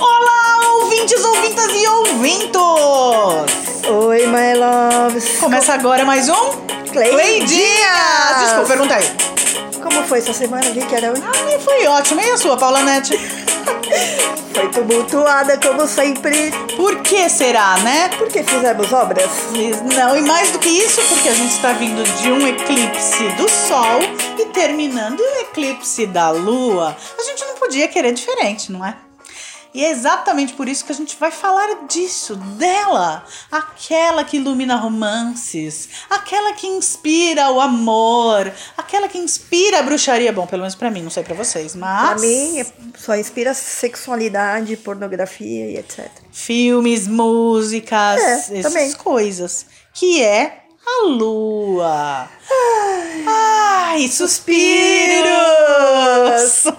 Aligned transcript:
Olá, 0.00 0.74
ouvintes, 0.74 1.24
ouvintas 1.24 1.70
e 1.72 1.86
ouvintos! 1.88 2.60
Oi, 3.88 4.26
my 4.26 4.54
loves. 4.54 5.38
Começa 5.38 5.74
agora 5.74 6.04
mais 6.04 6.28
um 6.28 6.34
Cleidinhas! 6.92 8.40
Desculpa, 8.40 8.68
pergunta 8.68 8.94
aí. 8.94 9.04
Como 9.82 10.02
foi 10.06 10.18
essa 10.18 10.32
semana? 10.32 10.64
Vi 10.70 10.84
que 10.84 10.94
era 10.94 11.08
Ai, 11.08 11.58
foi 11.58 11.86
ótimo. 11.86 12.20
E 12.20 12.30
a 12.30 12.36
sua, 12.36 12.56
Paula 12.56 12.82
Nete? 12.82 13.43
Foi 14.54 14.68
tumultuada, 14.70 15.58
como 15.58 15.86
sempre. 15.86 16.52
Por 16.76 17.02
que 17.02 17.28
será, 17.28 17.76
né? 17.78 18.08
Porque 18.16 18.42
fizemos 18.42 18.92
obras. 18.92 19.30
Não, 19.96 20.16
e 20.16 20.22
mais 20.22 20.50
do 20.52 20.58
que 20.58 20.68
isso, 20.68 21.00
porque 21.08 21.28
a 21.28 21.34
gente 21.34 21.52
está 21.52 21.72
vindo 21.72 22.02
de 22.20 22.30
um 22.30 22.46
eclipse 22.46 23.28
do 23.36 23.48
Sol 23.48 24.00
e 24.38 24.46
terminando 24.46 25.20
o 25.20 25.40
eclipse 25.40 26.06
da 26.06 26.30
Lua. 26.30 26.96
A 27.18 27.22
gente 27.22 27.44
não 27.44 27.56
podia 27.56 27.88
querer 27.88 28.12
diferente, 28.12 28.70
não 28.70 28.84
é? 28.84 28.96
E 29.74 29.84
é 29.84 29.90
exatamente 29.90 30.52
por 30.54 30.68
isso 30.68 30.84
que 30.84 30.92
a 30.92 30.94
gente 30.94 31.16
vai 31.18 31.32
falar 31.32 31.86
disso, 31.88 32.36
dela, 32.36 33.24
aquela 33.50 34.22
que 34.22 34.36
ilumina 34.36 34.76
romances, 34.76 35.88
aquela 36.08 36.52
que 36.52 36.66
inspira 36.68 37.50
o 37.50 37.60
amor, 37.60 38.52
aquela 38.76 39.08
que 39.08 39.18
inspira 39.18 39.80
a 39.80 39.82
bruxaria. 39.82 40.32
Bom, 40.32 40.46
pelo 40.46 40.62
menos 40.62 40.76
pra 40.76 40.92
mim, 40.92 41.02
não 41.02 41.10
sei 41.10 41.24
pra 41.24 41.34
vocês, 41.34 41.74
mas. 41.74 42.08
Pra 42.10 42.20
mim, 42.20 42.60
é- 42.60 42.66
só 42.96 43.16
inspira 43.16 43.52
sexualidade, 43.52 44.76
pornografia 44.76 45.70
e 45.70 45.76
etc. 45.76 46.08
filmes, 46.30 47.08
músicas, 47.08 48.20
É, 48.22 48.32
essas 48.58 48.62
também. 48.62 48.92
coisas. 48.92 49.66
Que 49.92 50.22
é 50.22 50.60
a 50.86 51.06
lua. 51.06 52.28
Ai, 53.26 54.08
suspiros! 54.08 55.34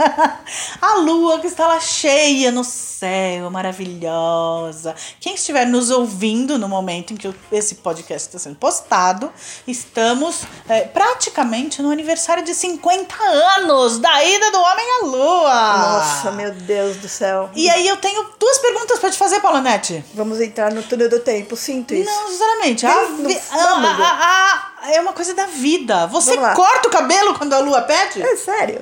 a 0.81 0.95
lua 0.99 1.39
que 1.39 1.47
está 1.47 1.67
lá 1.67 1.80
cheia 1.80 2.52
no 2.52 2.63
céu, 2.63 3.49
maravilhosa. 3.49 4.94
Quem 5.19 5.35
estiver 5.35 5.66
nos 5.66 5.89
ouvindo 5.91 6.57
no 6.59 6.67
momento 6.69 7.13
em 7.13 7.16
que 7.17 7.33
esse 7.52 7.75
podcast 7.75 8.27
está 8.27 8.38
sendo 8.39 8.55
postado, 8.57 9.31
estamos 9.67 10.41
é, 10.67 10.81
praticamente 10.81 11.81
no 11.81 11.89
aniversário 11.91 12.44
de 12.44 12.53
50 12.53 13.16
anos 13.23 13.97
da 14.00 14.23
ida 14.23 14.52
do 14.52 14.59
homem 14.59 14.85
à 15.02 15.05
lua. 15.05 15.77
Nossa, 15.77 16.31
meu 16.31 16.52
Deus 16.52 16.97
do 16.97 17.07
céu. 17.09 17.50
E 17.55 17.69
aí 17.69 17.88
eu 17.88 17.97
tenho 17.97 18.29
duas 18.39 18.57
perguntas 18.59 19.00
pra 19.00 19.09
te 19.09 19.17
fazer, 19.17 19.39
Paula 19.39 19.61
Nete. 19.61 20.03
Vamos 20.13 20.39
entrar 20.41 20.72
no 20.72 20.83
túnel 20.83 21.09
do 21.09 21.19
tempo, 21.19 21.55
sinto 21.55 21.94
isso. 21.94 22.09
Não, 22.09 22.27
sinceramente. 22.29 22.85
A 22.85 22.91
a- 22.91 24.72
a- 24.81 24.91
é 24.94 25.02
uma 25.02 25.13
coisa 25.13 25.33
da 25.33 25.47
vida. 25.55 26.07
Você 26.07 26.35
corta 26.37 26.87
o 26.87 26.91
cabelo 26.91 27.33
quando 27.37 27.53
a 27.53 27.59
lua 27.59 27.81
pede? 27.81 28.21
É 28.21 28.35
sério? 28.35 28.81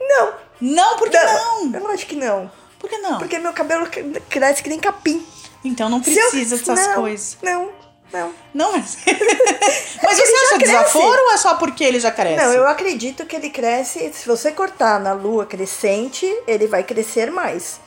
Não. 0.00 0.32
Não, 0.60 0.96
por 0.96 1.10
que 1.10 1.18
não? 1.18 1.74
Eu 1.74 1.88
acho 1.90 2.06
que 2.06 2.16
não. 2.16 2.50
Por 2.78 2.88
que 2.88 2.98
não? 2.98 3.18
Porque 3.18 3.38
meu 3.38 3.52
cabelo 3.52 3.86
cre- 3.86 4.20
cresce 4.28 4.62
que 4.62 4.68
nem 4.68 4.78
capim. 4.78 5.24
Então 5.64 5.88
não 5.88 6.02
Se 6.02 6.10
eu- 6.18 6.30
precisa 6.30 6.56
dessas 6.56 6.86
não, 6.88 6.94
coisas. 6.94 7.38
Não, 7.42 7.68
não. 8.12 8.32
Não, 8.52 8.72
mas. 8.72 8.98
mas 10.02 10.16
você 10.18 10.34
acha 10.46 10.58
desaforo 10.58 11.22
ou 11.22 11.32
é 11.32 11.36
só 11.36 11.54
porque 11.54 11.82
ele 11.84 12.00
já 12.00 12.10
cresce? 12.10 12.36
Não, 12.44 12.52
eu 12.52 12.66
acredito 12.68 13.24
que 13.26 13.36
ele 13.36 13.50
cresce. 13.50 14.12
Se 14.12 14.26
você 14.26 14.50
cortar 14.52 15.00
na 15.00 15.12
lua 15.12 15.46
crescente, 15.46 16.26
ele 16.46 16.66
vai 16.66 16.82
crescer 16.82 17.30
mais. 17.30 17.80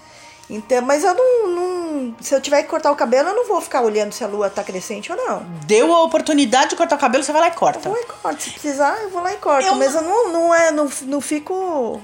Então, 0.49 0.81
mas 0.81 1.03
eu 1.03 1.13
não, 1.13 1.47
não- 1.47 1.84
Se 2.21 2.33
eu 2.33 2.41
tiver 2.41 2.63
que 2.63 2.69
cortar 2.69 2.91
o 2.91 2.95
cabelo, 2.95 3.29
eu 3.29 3.35
não 3.35 3.47
vou 3.47 3.61
ficar 3.61 3.81
olhando 3.81 4.11
se 4.13 4.23
a 4.23 4.27
lua 4.27 4.49
tá 4.49 4.63
crescente 4.63 5.11
ou 5.11 5.17
não. 5.17 5.43
Deu 5.65 5.93
a 5.93 6.03
oportunidade 6.03 6.69
de 6.71 6.75
cortar 6.75 6.95
o 6.95 6.99
cabelo, 6.99 7.23
você 7.23 7.31
vai 7.31 7.41
lá 7.41 7.47
e 7.47 7.51
Eu 7.51 7.55
corta. 7.55 7.79
vou 7.79 7.93
lá 7.93 7.99
e 7.99 8.05
corto. 8.05 8.41
Se 8.43 8.49
precisar, 8.51 8.97
eu 9.03 9.09
vou 9.09 9.21
lá 9.21 9.33
e 9.33 9.37
corto. 9.37 9.67
Eu 9.67 9.75
mas 9.75 9.93
eu 9.95 10.01
não, 10.01 10.31
não, 10.31 10.53
é, 10.53 10.71
não, 10.71 10.89
não 11.03 11.21
fico 11.21 12.01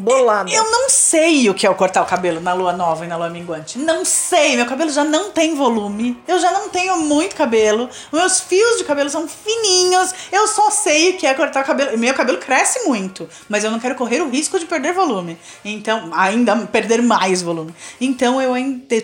bolada. 0.00 0.50
Eu 0.50 0.70
não 0.70 0.88
sei 0.88 1.48
o 1.48 1.54
que 1.54 1.66
é 1.66 1.70
o 1.70 1.74
cortar 1.74 2.02
o 2.02 2.06
cabelo 2.06 2.40
na 2.40 2.52
lua 2.52 2.72
nova 2.72 3.04
e 3.04 3.08
na 3.08 3.16
lua 3.16 3.28
minguante. 3.28 3.78
Não 3.78 4.04
sei, 4.04 4.56
meu 4.56 4.66
cabelo 4.66 4.90
já 4.90 5.04
não 5.04 5.30
tem 5.30 5.54
volume. 5.54 6.20
Eu 6.26 6.38
já 6.38 6.50
não 6.50 6.68
tenho 6.68 6.96
muito 6.96 7.36
cabelo. 7.36 7.88
Meus 8.12 8.40
fios 8.40 8.78
de 8.78 8.84
cabelo 8.84 9.10
são 9.10 9.28
fininhos. 9.28 10.12
Eu 10.32 10.48
só 10.48 10.70
sei 10.70 11.10
o 11.10 11.16
que 11.16 11.26
é 11.26 11.34
cortar 11.34 11.62
o 11.62 11.66
cabelo. 11.66 11.98
Meu 11.98 12.14
cabelo 12.14 12.38
cresce 12.38 12.86
muito, 12.88 13.28
mas 13.48 13.62
eu 13.64 13.70
não 13.70 13.78
quero 13.78 13.94
correr 13.94 14.20
o 14.20 14.30
risco 14.30 14.58
de 14.58 14.66
perder 14.66 14.92
volume. 14.92 15.38
Então, 15.64 16.10
ainda 16.14 16.56
perder 16.66 17.02
mais 17.02 17.42
volume. 17.42 17.74
Então, 18.00 18.40
eu 18.40 18.54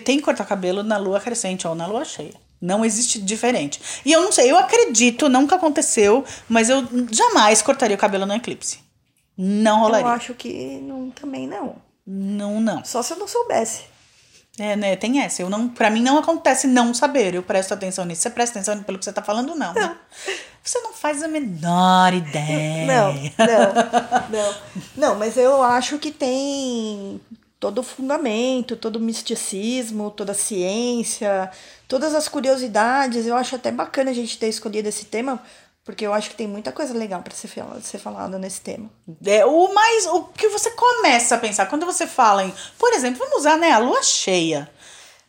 tenho 0.03 0.19
que 0.19 0.21
cortar 0.21 0.43
o 0.43 0.47
cabelo 0.47 0.83
na 0.83 0.97
lua 0.97 1.19
crescente 1.19 1.67
ou 1.67 1.75
na 1.75 1.85
lua 1.85 2.03
cheia. 2.03 2.33
Não 2.59 2.83
existe 2.83 3.19
diferente. 3.21 3.79
E 4.03 4.11
eu 4.11 4.21
não 4.21 4.31
sei, 4.31 4.49
eu 4.49 4.57
acredito, 4.57 5.29
nunca 5.29 5.57
aconteceu, 5.57 6.25
mas 6.49 6.69
eu 6.69 6.83
jamais 7.11 7.61
cortaria 7.61 7.95
o 7.95 7.99
cabelo 7.99 8.25
no 8.25 8.33
eclipse. 8.33 8.79
Não 9.37 9.77
Eu 9.77 9.83
rolaria. 9.83 10.07
acho 10.07 10.33
que 10.33 10.79
não, 10.81 11.09
também 11.11 11.47
não. 11.47 11.75
Não, 12.05 12.59
não. 12.59 12.83
Só 12.85 13.01
se 13.03 13.13
eu 13.13 13.17
não 13.17 13.27
soubesse. 13.27 13.83
É, 14.59 14.75
né? 14.75 14.95
Tem 14.95 15.21
essa. 15.21 15.41
Eu 15.43 15.49
não, 15.49 15.69
pra 15.69 15.89
mim 15.89 16.01
não 16.01 16.17
acontece 16.17 16.65
não 16.65 16.93
saber. 16.93 17.35
Eu 17.35 17.43
presto 17.43 17.73
atenção 17.73 18.05
nisso. 18.05 18.23
Você 18.23 18.29
presta 18.31 18.57
atenção 18.57 18.81
pelo 18.83 18.97
que 18.97 19.05
você 19.05 19.13
tá 19.13 19.21
falando, 19.21 19.53
não. 19.53 19.73
né? 19.73 19.95
Você 20.63 20.79
não 20.81 20.93
faz 20.93 21.21
a 21.21 21.27
menor 21.27 22.11
ideia. 22.15 22.87
Não, 22.87 23.13
não, 23.13 24.29
não. 24.29 24.55
Não, 24.95 25.15
mas 25.15 25.37
eu 25.37 25.61
acho 25.61 25.99
que 25.99 26.11
tem 26.11 27.21
todo 27.59 27.79
o 27.79 27.83
fundamento, 27.83 28.75
todo 28.75 28.95
o 28.95 28.99
misticismo, 28.99 30.09
toda 30.11 30.31
a 30.31 30.35
ciência, 30.35 31.51
todas 31.87 32.15
as 32.15 32.27
curiosidades. 32.27 33.27
Eu 33.27 33.35
acho 33.35 33.55
até 33.55 33.71
bacana 33.71 34.09
a 34.09 34.13
gente 34.13 34.39
ter 34.39 34.47
escolhido 34.47 34.89
esse 34.89 35.05
tema, 35.05 35.39
porque 35.87 36.05
eu 36.05 36.13
acho 36.13 36.31
que 36.31 36.35
tem 36.35 36.47
muita 36.49 36.69
coisa 36.69 36.93
legal 36.93 37.21
para 37.21 37.33
ser, 37.33 37.49
ser 37.81 37.97
falada 37.97 38.37
nesse 38.37 38.59
tema. 38.59 38.89
É, 39.25 39.45
o 39.45 39.73
mais. 39.73 40.05
O 40.07 40.23
que 40.25 40.49
você 40.49 40.69
começa 40.71 41.35
a 41.35 41.37
pensar 41.37 41.65
quando 41.67 41.85
você 41.85 42.05
fala 42.05 42.43
em. 42.43 42.53
Por 42.77 42.91
exemplo, 42.91 43.19
vamos 43.19 43.37
usar, 43.37 43.55
né? 43.55 43.71
A 43.71 43.77
lua 43.77 44.03
cheia. 44.03 44.69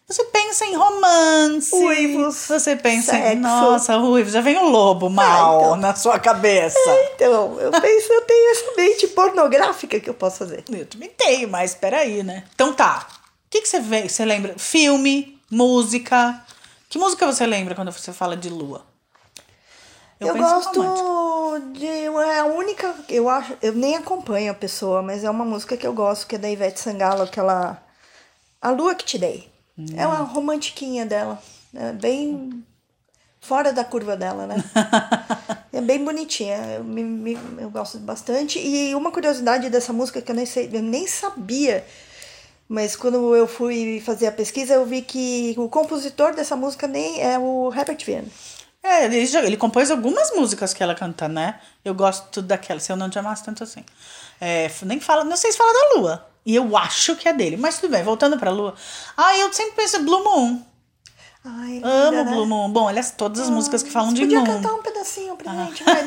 Você 0.08 0.24
pensa 0.24 0.66
em 0.66 0.74
romance. 0.74 1.72
Uivos, 1.72 2.48
Você 2.48 2.74
pensa 2.74 3.16
em. 3.16 3.22
sexo. 3.22 3.36
Nossa, 3.36 3.98
uivos. 3.98 4.32
Já 4.32 4.40
vem 4.40 4.58
o 4.58 4.68
lobo 4.68 5.08
mal 5.08 5.60
então. 5.60 5.76
na 5.76 5.94
sua 5.94 6.18
cabeça. 6.18 6.76
Então, 7.14 7.56
eu 7.60 7.70
penso, 7.70 8.12
eu 8.12 8.22
tenho 8.22 8.50
essa 8.50 8.74
mente 8.76 9.06
pornográfica 9.06 10.00
que 10.00 10.10
eu 10.10 10.14
posso 10.14 10.38
fazer. 10.38 10.64
Eu 10.68 10.86
também 10.86 11.10
tenho, 11.10 11.48
mas 11.48 11.76
peraí, 11.76 12.24
né? 12.24 12.42
Então 12.52 12.72
tá. 12.72 13.06
O 13.46 13.50
que, 13.50 13.60
que 13.60 13.68
você, 13.68 13.78
vê, 13.78 14.08
você 14.08 14.24
lembra? 14.24 14.54
Filme, 14.58 15.40
música. 15.48 16.44
Que 16.88 16.98
música 16.98 17.24
você 17.26 17.46
lembra 17.46 17.76
quando 17.76 17.92
você 17.92 18.12
fala 18.12 18.36
de 18.36 18.48
lua? 18.48 18.88
Eu, 20.20 20.36
em 20.36 20.40
gosto 20.40 20.80
romântico. 20.82 21.72
de. 21.78 21.86
É 21.86 22.38
a 22.40 22.44
única. 22.46 22.94
Eu 23.08 23.28
acho. 23.28 23.56
Eu 23.62 23.72
nem 23.72 23.96
acompanho 23.96 24.50
a 24.50 24.54
pessoa, 24.54 25.02
mas 25.02 25.22
é 25.24 25.30
uma 25.30 25.44
música 25.44 25.76
que 25.76 25.86
eu 25.86 25.92
gosto, 25.92 26.26
que 26.26 26.34
é 26.34 26.38
da 26.38 26.50
Ivete 26.50 26.80
Sangalo, 26.80 27.22
aquela. 27.22 27.82
A 28.60 28.70
Lua 28.70 28.94
que 28.94 29.04
te 29.04 29.18
dei. 29.18 29.48
É 29.96 30.04
uma 30.06 30.18
romantiquinha 30.18 31.06
dela. 31.06 31.40
É 31.74 31.92
bem. 31.92 32.64
Fora 33.40 33.72
da 33.72 33.84
curva 33.84 34.16
dela, 34.16 34.46
né? 34.48 34.56
é 35.72 35.80
bem 35.80 36.04
bonitinha. 36.04 36.56
Eu, 36.78 36.84
me, 36.84 37.02
me- 37.04 37.38
eu 37.58 37.70
gosto 37.70 37.98
bastante. 37.98 38.58
E 38.58 38.92
uma 38.96 39.12
curiosidade 39.12 39.70
dessa 39.70 39.92
música 39.92 40.20
que 40.20 40.32
eu 40.32 40.34
nem 40.34 40.44
sei, 40.44 40.68
eu 40.72 40.82
nem 40.82 41.06
sabia. 41.06 41.84
Mas 42.68 42.96
quando 42.96 43.34
eu 43.36 43.46
fui 43.46 44.02
fazer 44.04 44.26
a 44.26 44.32
pesquisa, 44.32 44.74
eu 44.74 44.84
vi 44.84 45.00
que 45.02 45.54
o 45.56 45.68
compositor 45.68 46.34
dessa 46.34 46.56
música 46.56 46.86
nem 46.88 47.22
é 47.22 47.38
o 47.38 47.72
Herbert 47.72 48.04
Viana. 48.04 48.28
É, 48.88 49.04
ele, 49.04 49.26
já- 49.26 49.42
ele 49.42 49.56
compôs 49.56 49.90
algumas 49.90 50.30
músicas 50.34 50.72
que 50.72 50.82
ela 50.82 50.94
canta, 50.94 51.28
né? 51.28 51.60
Eu 51.84 51.94
gosto 51.94 52.40
daquela, 52.40 52.80
se 52.80 52.90
eu 52.90 52.96
não 52.96 53.10
te 53.10 53.18
amasse 53.18 53.44
tanto 53.44 53.62
assim. 53.64 53.84
É, 54.40 54.70
nem 54.82 54.98
fala, 55.00 55.24
não 55.24 55.36
sei 55.36 55.52
se 55.52 55.58
fala 55.58 55.72
da 55.72 56.00
lua. 56.00 56.26
E 56.46 56.54
eu 56.56 56.76
acho 56.76 57.14
que 57.16 57.28
é 57.28 57.32
dele. 57.32 57.56
Mas 57.56 57.78
tudo 57.78 57.90
bem, 57.90 58.02
voltando 58.02 58.38
pra 58.38 58.50
lua. 58.50 58.74
Ah, 59.16 59.36
eu 59.36 59.52
sempre 59.52 59.72
penso 59.72 60.02
Blue 60.02 60.24
Moon. 60.24 60.62
Ai, 61.44 61.80
Amo 61.84 62.24
né? 62.24 62.24
Blue 62.24 62.46
Moon. 62.46 62.70
Bom, 62.70 62.88
aliás, 62.88 63.10
todas 63.16 63.40
as 63.40 63.50
músicas 63.50 63.82
que 63.82 63.90
falam 63.90 64.12
de 64.12 64.22
podia 64.22 64.40
moon. 64.40 64.46
cantar 64.46 64.72
um 64.74 64.82
pedacinho 64.82 65.36
pra 65.36 65.52
gente, 65.66 65.84
vai, 65.84 66.04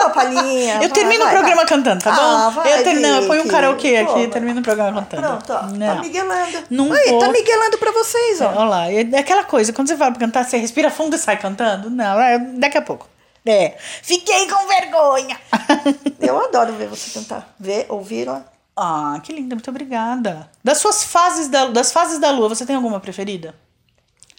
dá, 0.00 0.06
uma 0.06 0.14
palhinha. 0.14 0.74
Eu 0.74 0.80
vai, 0.80 0.88
termino 0.90 1.24
vai, 1.24 1.28
o 1.28 1.30
programa 1.36 1.56
vai. 1.56 1.66
cantando, 1.66 2.02
tá 2.02 2.12
bom? 2.12 2.20
Ah, 2.20 2.48
vai, 2.50 2.78
eu 2.78 2.84
termino, 2.84 3.06
eu 3.08 3.26
ponho 3.26 3.42
um 3.44 3.48
karaokê 3.48 3.96
aqui 3.98 4.20
e 4.20 4.28
termino 4.28 4.60
o 4.60 4.62
programa 4.62 5.00
cantando. 5.02 5.22
Pronto, 5.22 5.52
ó, 5.52 5.62
Não. 5.66 5.94
tá 5.96 6.02
miguelando. 6.02 6.58
Não 6.70 6.92
Aí, 6.92 7.10
vou. 7.10 7.18
tá 7.18 7.28
miguelando 7.28 7.78
pra 7.78 7.92
vocês, 7.92 8.40
ó. 8.40 8.48
Olha 8.48 8.64
lá, 8.64 8.90
é 8.92 9.00
aquela 9.18 9.44
coisa, 9.44 9.72
quando 9.72 9.88
você 9.88 9.96
vai 9.96 10.12
cantar, 10.14 10.44
você 10.44 10.56
respira 10.56 10.90
fundo 10.90 11.14
e 11.16 11.18
sai 11.18 11.36
cantando? 11.36 11.88
Não, 11.90 12.20
é 12.20 12.38
daqui 12.38 12.78
a 12.78 12.82
pouco. 12.82 13.06
É, 13.46 13.74
fiquei 14.02 14.46
com 14.48 14.66
vergonha. 14.68 15.38
Eu 16.20 16.38
adoro 16.44 16.72
ver 16.74 16.88
você 16.88 17.18
cantar. 17.18 17.54
Ver, 17.58 17.86
ouvir, 17.88 18.28
ó. 18.28 18.40
ah, 18.76 19.18
que 19.22 19.32
linda, 19.32 19.54
muito 19.54 19.70
obrigada. 19.70 20.50
Das 20.62 20.78
suas 20.78 21.02
fases 21.04 21.48
da, 21.48 21.66
das 21.66 21.90
fases 21.90 22.18
da 22.18 22.30
lua, 22.30 22.48
você 22.50 22.66
tem 22.66 22.76
alguma 22.76 23.00
preferida? 23.00 23.54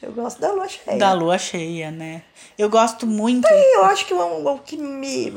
Eu 0.01 0.11
gosto 0.13 0.39
da 0.41 0.51
lua 0.51 0.67
cheia. 0.67 0.97
Da 0.97 1.13
lua 1.13 1.37
cheia, 1.37 1.91
né? 1.91 2.23
Eu 2.57 2.69
gosto 2.69 3.05
muito. 3.05 3.45
Aí 3.47 3.73
eu 3.75 3.85
acho 3.85 4.05
que 4.05 4.13
o, 4.13 4.47
o 4.55 4.59
que 4.59 4.75
me 4.77 5.31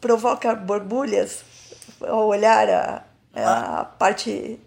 provoca 0.00 0.54
borbulhas 0.54 1.40
ao 2.00 2.26
olhar 2.26 2.68
a, 2.68 3.02
a 3.80 3.84
parte 3.84 4.58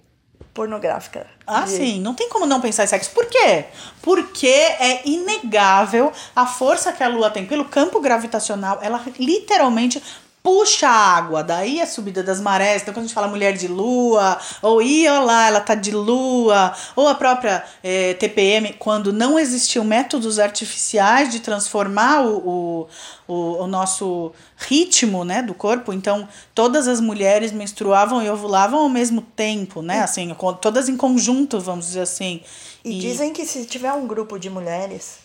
pornográfica. 0.53 1.27
Ah, 1.47 1.61
de- 1.61 1.69
sim, 1.71 1.99
não 2.01 2.13
tem 2.13 2.27
como 2.29 2.45
não 2.45 2.59
pensar 2.59 2.83
em 2.83 2.87
sexo. 2.87 3.11
Por 3.11 3.25
quê? 3.25 3.65
Porque 4.01 4.47
é 4.47 5.01
inegável 5.07 6.11
a 6.35 6.45
força 6.45 6.91
que 6.91 7.01
a 7.03 7.07
Lua 7.07 7.29
tem 7.29 7.45
pelo 7.45 7.65
campo 7.65 7.99
gravitacional. 8.01 8.79
Ela 8.81 9.01
literalmente 9.17 10.01
puxa 10.43 10.87
a 10.87 11.15
água. 11.15 11.43
Daí 11.43 11.81
a 11.81 11.85
subida 11.85 12.23
das 12.23 12.39
marés. 12.39 12.81
Então, 12.81 12.93
quando 12.93 13.05
a 13.05 13.07
gente 13.07 13.13
fala 13.13 13.27
mulher 13.27 13.53
de 13.53 13.67
lua, 13.67 14.39
ou 14.61 14.81
ih, 14.81 15.07
olha 15.07 15.19
lá, 15.19 15.47
ela 15.47 15.61
tá 15.61 15.75
de 15.75 15.91
lua, 15.91 16.73
ou 16.95 17.07
a 17.07 17.15
própria 17.15 17.63
eh, 17.83 18.13
TPM, 18.15 18.73
quando 18.73 19.13
não 19.13 19.39
existiam 19.39 19.85
métodos 19.85 20.39
artificiais 20.39 21.31
de 21.31 21.39
transformar 21.39 22.21
o, 22.21 22.37
o, 22.37 22.87
o, 23.27 23.63
o 23.63 23.67
nosso 23.67 24.31
ritmo 24.57 25.23
né, 25.23 25.41
do 25.41 25.53
corpo. 25.53 25.93
Então, 25.93 26.27
todas 26.53 26.87
as 26.87 26.99
mulheres 26.99 27.51
menstruavam 27.51 28.21
e 28.21 28.29
ovulavam 28.29 28.79
ao 28.79 28.89
mesmo 28.89 29.21
tempo, 29.21 29.81
né? 29.81 30.01
Assim, 30.01 30.35
todas 30.59 30.89
em 30.89 30.97
conjunto, 30.97 31.59
vamos 31.59 31.87
dizer 31.87 32.01
assim. 32.01 32.41
E, 32.83 32.99
dizem 32.99 33.31
que 33.31 33.45
se 33.45 33.65
tiver 33.65 33.93
um 33.93 34.07
grupo 34.07 34.39
de 34.39 34.49
mulheres 34.49 35.19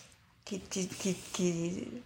que, 0.45 0.59
que, 0.59 0.85
que, 0.85 1.13
que, 1.33 2.03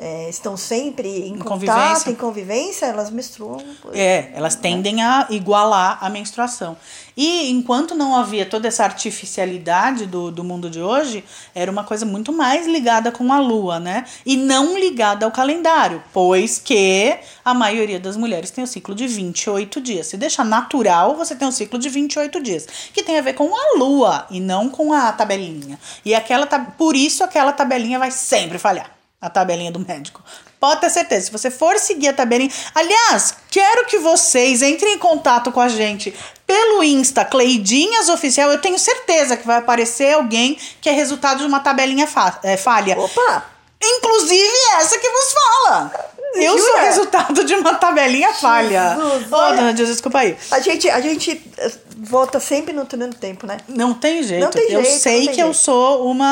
é, 0.00 0.30
estão 0.30 0.56
sempre 0.56 1.28
em, 1.28 1.36
contato, 1.36 1.48
convivência. 1.48 2.10
em 2.10 2.14
convivência, 2.14 2.86
elas 2.86 3.10
menstruam. 3.10 3.62
É, 3.92 4.30
elas 4.32 4.54
tendem 4.54 5.02
a 5.02 5.26
igualar 5.28 5.98
a 6.00 6.08
menstruação. 6.08 6.74
E 7.14 7.50
enquanto 7.50 7.94
não 7.94 8.16
havia 8.16 8.46
toda 8.46 8.66
essa 8.66 8.82
artificialidade 8.82 10.06
do, 10.06 10.30
do 10.30 10.42
mundo 10.42 10.70
de 10.70 10.80
hoje, 10.80 11.22
era 11.54 11.70
uma 11.70 11.84
coisa 11.84 12.06
muito 12.06 12.32
mais 12.32 12.66
ligada 12.66 13.12
com 13.12 13.30
a 13.30 13.38
lua, 13.40 13.78
né? 13.78 14.06
E 14.24 14.38
não 14.38 14.78
ligada 14.78 15.26
ao 15.26 15.30
calendário, 15.30 16.02
pois 16.14 16.58
que 16.58 17.18
a 17.44 17.52
maioria 17.52 18.00
das 18.00 18.16
mulheres 18.16 18.50
tem 18.50 18.64
o 18.64 18.66
ciclo 18.66 18.94
de 18.94 19.06
28 19.06 19.82
dias. 19.82 20.06
Se 20.06 20.16
deixar 20.16 20.44
natural, 20.44 21.14
você 21.14 21.36
tem 21.36 21.46
um 21.46 21.52
ciclo 21.52 21.78
de 21.78 21.90
28 21.90 22.42
dias, 22.42 22.66
que 22.94 23.02
tem 23.02 23.18
a 23.18 23.22
ver 23.22 23.34
com 23.34 23.54
a 23.54 23.78
lua 23.78 24.26
e 24.30 24.40
não 24.40 24.70
com 24.70 24.94
a 24.94 25.12
tabelinha. 25.12 25.78
E 26.02 26.14
aquela 26.14 26.46
por 26.46 26.96
isso 26.96 27.22
aquela 27.22 27.52
tabelinha 27.52 27.98
vai 27.98 28.10
sempre 28.10 28.58
falhar 28.58 28.99
a 29.20 29.28
tabelinha 29.28 29.70
do 29.70 29.78
médico. 29.80 30.22
Pode 30.58 30.80
ter 30.80 30.90
certeza, 30.90 31.26
se 31.26 31.32
você 31.32 31.50
for 31.50 31.78
seguir 31.78 32.08
a 32.08 32.12
tabelinha. 32.12 32.50
Aliás, 32.74 33.34
quero 33.50 33.86
que 33.86 33.98
vocês 33.98 34.62
entrem 34.62 34.94
em 34.94 34.98
contato 34.98 35.50
com 35.52 35.60
a 35.60 35.68
gente 35.68 36.14
pelo 36.46 36.82
Insta, 36.82 37.24
Cleidinhas 37.24 38.08
Oficial. 38.08 38.50
Eu 38.50 38.60
tenho 38.60 38.78
certeza 38.78 39.36
que 39.36 39.46
vai 39.46 39.58
aparecer 39.58 40.14
alguém 40.14 40.58
que 40.80 40.88
é 40.88 40.92
resultado 40.92 41.38
de 41.38 41.44
uma 41.44 41.60
tabelinha 41.60 42.06
fa- 42.06 42.38
é, 42.42 42.56
falha. 42.56 42.98
Opa! 42.98 43.44
Inclusive 43.82 44.52
essa 44.78 44.98
que 44.98 45.08
vos 45.08 45.32
fala. 45.32 45.92
Eu 46.34 46.56
sou 46.58 46.66
Jura? 46.68 46.80
resultado 46.82 47.44
de 47.44 47.54
uma 47.54 47.74
tabelinha 47.74 48.32
falha. 48.34 48.94
Jesus, 48.96 49.32
Ô, 49.32 49.36
olha. 49.36 49.56
dona 49.56 49.72
Deus, 49.72 49.88
desculpa 49.88 50.18
aí. 50.20 50.36
A 50.50 50.60
gente, 50.60 50.88
a 50.88 51.00
gente 51.00 51.42
eh, 51.58 51.72
volta 51.96 52.38
sempre 52.38 52.72
no 52.72 52.84
túnel 52.84 53.08
do 53.08 53.16
tempo, 53.16 53.46
né? 53.46 53.56
Não 53.66 53.94
tem 53.94 54.22
jeito. 54.22 54.44
Não 54.44 54.50
tem 54.50 54.70
eu 54.70 54.84
jeito, 54.84 55.00
sei 55.00 55.22
que 55.28 55.40
eu 55.40 55.46
jeito. 55.46 55.54
sou 55.54 56.06
uma 56.08 56.26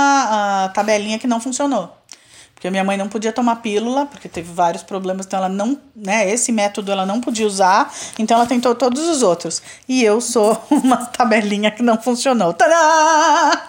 ah, 0.67 0.69
tabelinha 0.69 1.19
que 1.19 1.26
não 1.26 1.40
funcionou. 1.40 1.97
Porque 2.58 2.70
minha 2.70 2.82
mãe 2.82 2.96
não 2.96 3.08
podia 3.08 3.32
tomar 3.32 3.55
pílula, 3.56 4.06
porque 4.06 4.28
teve 4.28 4.52
vários 4.52 4.82
problemas, 4.82 5.26
então 5.26 5.38
ela 5.38 5.49
não, 5.49 5.78
né, 5.94 6.28
esse 6.28 6.50
método 6.50 6.90
ela 6.90 7.06
não 7.06 7.20
podia 7.20 7.46
usar, 7.46 7.94
então 8.19 8.37
ela 8.37 8.46
tentou 8.49 8.75
todos 8.75 9.06
os 9.06 9.22
outros. 9.22 9.62
E 9.88 10.02
eu 10.02 10.20
sou 10.20 10.60
uma 10.69 10.96
tabelinha 11.06 11.70
que 11.70 11.84
não 11.84 11.96
funcionou. 12.02 12.52
Tadá! 12.52 13.69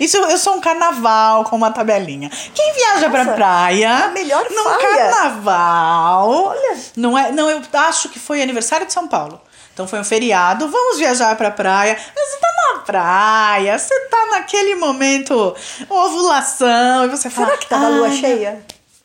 Isso 0.00 0.16
eu 0.16 0.38
sou 0.38 0.54
um 0.54 0.60
carnaval 0.62 1.44
com 1.44 1.56
uma 1.56 1.70
tabelinha. 1.70 2.30
Quem 2.54 2.72
viaja 2.72 3.10
pra 3.10 3.22
Nossa, 3.22 3.36
praia 3.36 4.04
a 4.06 4.08
melhor 4.08 4.46
num 4.50 4.64
falha. 4.64 4.78
carnaval, 4.78 6.30
Olha. 6.30 6.78
não 6.96 7.18
é, 7.18 7.30
não, 7.32 7.50
eu 7.50 7.60
acho 7.74 8.08
que 8.08 8.18
foi 8.18 8.40
aniversário 8.40 8.86
de 8.86 8.94
São 8.94 9.06
Paulo. 9.06 9.38
Então 9.72 9.88
foi 9.88 9.98
um 9.98 10.04
feriado, 10.04 10.68
vamos 10.68 10.98
viajar 10.98 11.34
pra 11.36 11.50
praia. 11.50 11.96
Mas 12.14 12.28
você 12.28 12.36
tá 12.38 12.48
na 12.74 12.78
praia, 12.80 13.78
você 13.78 14.00
tá 14.08 14.26
naquele 14.32 14.74
momento 14.74 15.54
ovulação, 15.88 17.04
e 17.04 17.08
você 17.08 17.30
fala. 17.30 17.46
Será 17.48 17.58
que 17.58 17.66
tava 17.68 17.86
a 17.86 17.88
lua 17.88 18.06
"Ai, 18.08 18.16
cheia? 18.16 18.62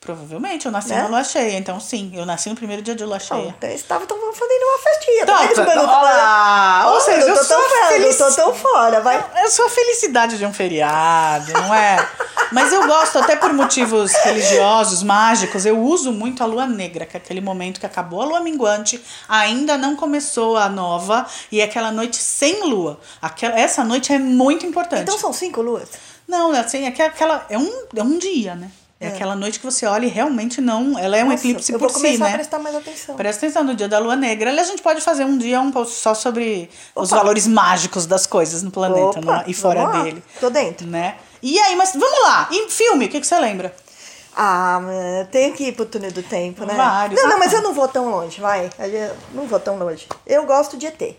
Provavelmente, 0.07 0.65
eu 0.65 0.71
nasci 0.71 0.89
Né? 0.89 1.01
na 1.01 1.07
lua 1.09 1.21
cheia, 1.21 1.57
então 1.57 1.79
sim, 1.81 2.11
eu 2.15 2.25
nasci 2.25 2.47
no 2.49 2.55
primeiro 2.55 2.81
dia 2.81 2.95
de 2.95 3.03
lua 3.03 3.15
Não, 3.17 3.19
cheia. 3.19 3.53
então 3.57 3.69
estavam 3.69 4.07
tão 4.07 4.17
fazendo 4.33 4.63
uma 4.63 4.77
festinha. 4.79 5.25
Tá 5.25 5.37
vendo? 5.41 5.53
tá- 5.55 5.65
Mas 5.65 5.75
eu 5.75 5.85
tava- 5.85 6.01
lá, 6.11 6.91
ou 6.93 7.01
seja, 7.01 7.21
eu 7.23 7.27
eu 7.27 7.35
tô 7.37 7.45
tão 7.45 7.69
velha, 7.69 7.87
feliz- 7.89 8.19
eu 8.19 8.27
tô 8.29 8.35
tão 8.35 8.55
fora, 8.55 9.01
vai. 9.01 9.17
É 9.35 9.49
só 9.49 9.65
a 9.65 9.69
felicidade 9.69 10.37
de 10.37 10.45
um 10.45 10.53
feriado, 10.53 11.51
não 11.51 11.73
é? 11.75 12.07
Mas 12.53 12.71
eu 12.71 12.87
gosto, 12.87 13.19
até 13.19 13.35
por 13.35 13.51
motivos 13.51 14.13
religiosos, 14.23 15.03
mágicos, 15.03 15.65
eu 15.65 15.77
uso 15.77 16.13
muito 16.13 16.41
a 16.41 16.45
lua 16.45 16.65
negra, 16.65 17.05
que 17.05 17.17
é 17.17 17.19
aquele 17.19 17.41
momento 17.41 17.77
que 17.81 17.85
acabou 17.85 18.21
a 18.21 18.25
lua 18.25 18.39
minguante, 18.39 19.03
ainda 19.27 19.77
não 19.77 19.97
começou 19.97 20.55
a 20.55 20.69
nova, 20.69 21.25
e 21.51 21.59
é 21.59 21.65
aquela 21.65 21.91
noite 21.91 22.15
sem 22.15 22.63
lua. 22.69 22.97
Aquela, 23.21 23.59
essa 23.59 23.83
noite 23.83 24.13
é 24.13 24.17
muito 24.17 24.65
importante. 24.65 25.01
Então 25.01 25.17
são 25.19 25.33
cinco 25.33 25.61
luas? 25.61 25.89
Não, 26.25 26.51
assim, 26.51 26.85
é 26.85 26.91
que 26.91 27.01
aquela. 27.01 27.45
É 27.49 27.57
um, 27.57 27.83
é 27.93 28.01
um 28.03 28.17
dia, 28.17 28.55
né? 28.55 28.71
É, 28.99 29.09
aquela 29.09 29.35
noite 29.35 29.59
que 29.59 29.65
você 29.65 29.85
olha 29.85 30.05
e 30.05 30.09
realmente 30.09 30.59
não. 30.59 30.97
Ela 30.97 31.17
é 31.17 31.23
um 31.23 31.29
Nossa, 31.29 31.43
eclipse 31.47 31.71
eu 31.71 31.77
por 31.77 31.87
vou 31.89 31.97
si, 31.99 32.03
começar 32.03 32.23
né? 32.25 32.31
a 32.31 32.33
prestar 32.33 32.59
mais 32.59 32.75
atenção. 32.75 33.15
Presta 33.15 33.45
atenção 33.45 33.63
no 33.63 33.75
dia 33.75 33.87
da 33.87 33.99
lua 33.99 34.15
negra. 34.15 34.49
Aliás, 34.49 34.67
a 34.67 34.71
gente 34.71 34.81
pode 34.81 35.01
fazer 35.01 35.23
um 35.23 35.37
dia 35.37 35.61
um 35.61 35.71
post 35.71 35.93
só 35.95 36.15
sobre 36.15 36.67
os 36.95 37.11
Opa. 37.11 37.21
valores 37.21 37.45
mágicos 37.45 38.07
das 38.07 38.25
coisas 38.25 38.63
no 38.63 38.71
planeta 38.71 39.19
Opa, 39.19 39.43
é? 39.45 39.51
e 39.51 39.53
fora 39.53 39.85
dele. 40.03 40.23
Tô 40.39 40.49
dentro. 40.49 40.87
Né? 40.87 41.15
E 41.43 41.59
aí, 41.59 41.75
mas 41.75 41.91
vamos 41.93 42.23
lá. 42.23 42.49
E 42.51 42.69
filme, 42.71 43.05
o 43.05 43.09
que, 43.09 43.19
que 43.21 43.27
você 43.27 43.39
lembra? 43.39 43.73
Ah, 44.35 44.79
tem 45.31 45.51
que 45.53 45.65
ir 45.65 45.71
pro 45.73 45.85
túnel 45.85 46.11
do 46.11 46.21
tempo, 46.23 46.63
né? 46.65 46.73
Vários. 46.75 47.19
Não, 47.21 47.29
não, 47.29 47.35
Ah, 47.35 47.39
mas 47.39 47.51
tá. 47.51 47.57
eu 47.57 47.63
não 47.63 47.73
vou 47.73 47.87
tão 47.87 48.09
longe, 48.09 48.39
vai. 48.39 48.69
Eu 48.79 49.15
não 49.33 49.47
vou 49.47 49.59
tão 49.59 49.77
longe. 49.77 50.07
Eu 50.25 50.45
gosto 50.45 50.77
de 50.77 50.85
ET. 50.87 51.15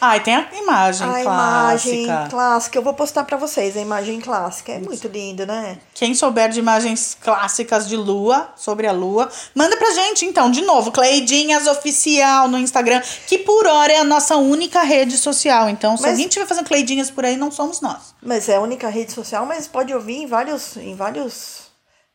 Ah, 0.00 0.16
e 0.16 0.20
tem 0.20 0.36
a 0.36 0.46
imagem 0.52 1.06
a 1.06 1.22
clássica. 1.22 1.90
imagem 1.90 2.28
clássica. 2.30 2.78
Eu 2.78 2.82
vou 2.82 2.94
postar 2.94 3.24
pra 3.24 3.36
vocês 3.36 3.76
a 3.76 3.80
imagem 3.80 4.20
clássica. 4.20 4.72
É 4.72 4.78
muito 4.78 5.08
lindo, 5.08 5.44
né? 5.46 5.78
Quem 5.94 6.14
souber 6.14 6.48
de 6.50 6.58
imagens 6.58 7.16
clássicas 7.20 7.88
de 7.88 7.96
lua, 7.96 8.48
sobre 8.56 8.86
a 8.86 8.92
lua, 8.92 9.28
manda 9.54 9.76
pra 9.76 9.90
gente 9.92 10.24
então, 10.24 10.50
de 10.50 10.60
novo, 10.62 10.92
Cleidinhas 10.92 11.66
Oficial 11.66 12.48
no 12.48 12.58
Instagram, 12.58 13.02
que 13.26 13.38
por 13.38 13.66
hora 13.66 13.92
é 13.92 13.98
a 13.98 14.04
nossa 14.04 14.36
única 14.36 14.82
rede 14.82 15.16
social. 15.18 15.68
Então, 15.68 15.96
se 15.96 16.02
Mas- 16.02 16.12
alguém 16.12 16.26
estiver 16.26 16.46
fazendo 16.46 16.66
Cleidinhas 16.66 17.10
por 17.10 17.24
aí, 17.24 17.36
não 17.36 17.50
somos 17.50 17.80
nós. 17.80 18.14
Mas 18.22 18.48
é 18.48 18.56
a 18.56 18.60
única 18.60 18.88
rede 18.88 19.12
social, 19.12 19.44
mas 19.46 19.66
pode 19.66 19.92
ouvir 19.94 20.22
em 20.22 20.26
vários. 20.26 20.76
Em 20.76 20.94
vários 20.94 21.67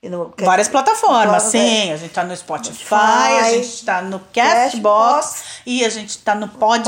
no- 0.10 0.34
Várias 0.40 0.68
plataformas, 0.68 1.44
sim. 1.44 1.90
é. 1.90 1.94
A 1.94 1.98
gente 1.98 2.12
tá 2.14 2.24
no 2.24 2.36
Spotify, 2.36 2.76
Spotify, 2.76 2.96
a 3.40 3.50
gente 3.52 3.86
tá 3.86 4.02
no 4.02 4.20
Castbox 4.20 4.64
Castbox, 4.74 5.44
e 5.66 5.86
a 5.86 5.90
gente 5.90 6.18
tá 6.20 6.36
no 6.36 6.48
Podbean. 6.48 6.84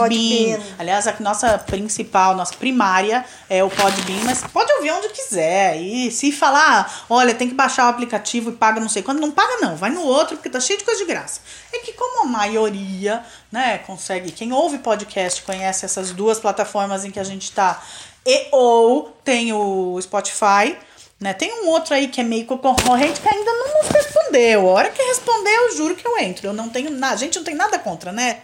Podbean. 0.58 0.60
Aliás, 0.78 1.08
a 1.08 1.16
nossa 1.20 1.58
principal, 1.58 2.36
nossa 2.36 2.54
primária 2.56 3.26
é 3.50 3.64
o 3.64 3.70
Podbean, 3.70 4.24
mas 4.26 4.44
pode 4.44 4.72
ouvir 4.74 4.92
onde 4.92 5.10
quiser. 5.10 5.78
E 5.82 6.12
se 6.12 6.32
falar, 6.32 7.06
olha, 7.10 7.34
tem 7.34 7.48
que 7.48 7.54
baixar 7.56 7.86
o 7.86 7.90
aplicativo 7.90 8.50
e 8.50 8.54
paga 8.54 8.80
não 8.80 8.90
sei 8.90 9.02
quando, 9.02 9.20
não 9.20 9.32
paga 9.32 9.58
não, 9.62 9.76
vai 9.76 9.90
no 9.90 10.02
outro 10.02 10.36
porque 10.36 10.50
tá 10.50 10.60
cheio 10.60 10.80
de 10.80 10.86
coisa 10.86 11.00
de 11.02 11.07
graça. 11.07 11.40
É 11.74 11.80
que 11.80 11.94
como 11.94 12.24
a 12.24 12.26
maioria, 12.26 13.24
né, 13.52 13.78
consegue, 13.80 14.31
quem 14.31 14.52
ouve 14.54 14.78
podcast 14.80 15.42
conhece 15.44 15.86
essas 15.86 16.12
duas 16.12 16.40
plataformas 16.40 17.06
em 17.06 17.12
que 17.12 17.19
a 17.19 17.24
gente 17.24 17.52
tá 17.52 17.81
e 18.26 18.48
ou 18.52 19.16
tem 19.24 19.54
o 19.54 20.00
Spotify, 20.02 20.76
né? 21.19 21.34
Tem 21.34 21.64
um 21.64 21.68
outro 21.69 21.94
aí 21.94 22.07
que 22.07 22.19
é 22.19 22.24
meio 22.24 22.45
concorrente 22.45 23.22
que 23.22 23.28
ainda 23.28 23.52
não 23.52 23.81
nos 23.81 23.88
respondeu. 23.90 24.69
A 24.69 24.72
hora 24.72 24.90
que 24.90 25.02
responder, 25.02 25.56
eu 25.56 25.76
juro 25.76 25.95
que 25.95 26.07
eu 26.07 26.18
entro. 26.18 26.48
Eu 26.48 26.54
não 26.54 26.69
tenho 26.69 26.92
nada. 26.92 27.14
A 27.14 27.18
gente 27.18 27.38
não 27.38 27.44
tem 27.44 27.56
nada 27.56 27.80
contra, 27.80 28.12
né? 28.12 28.42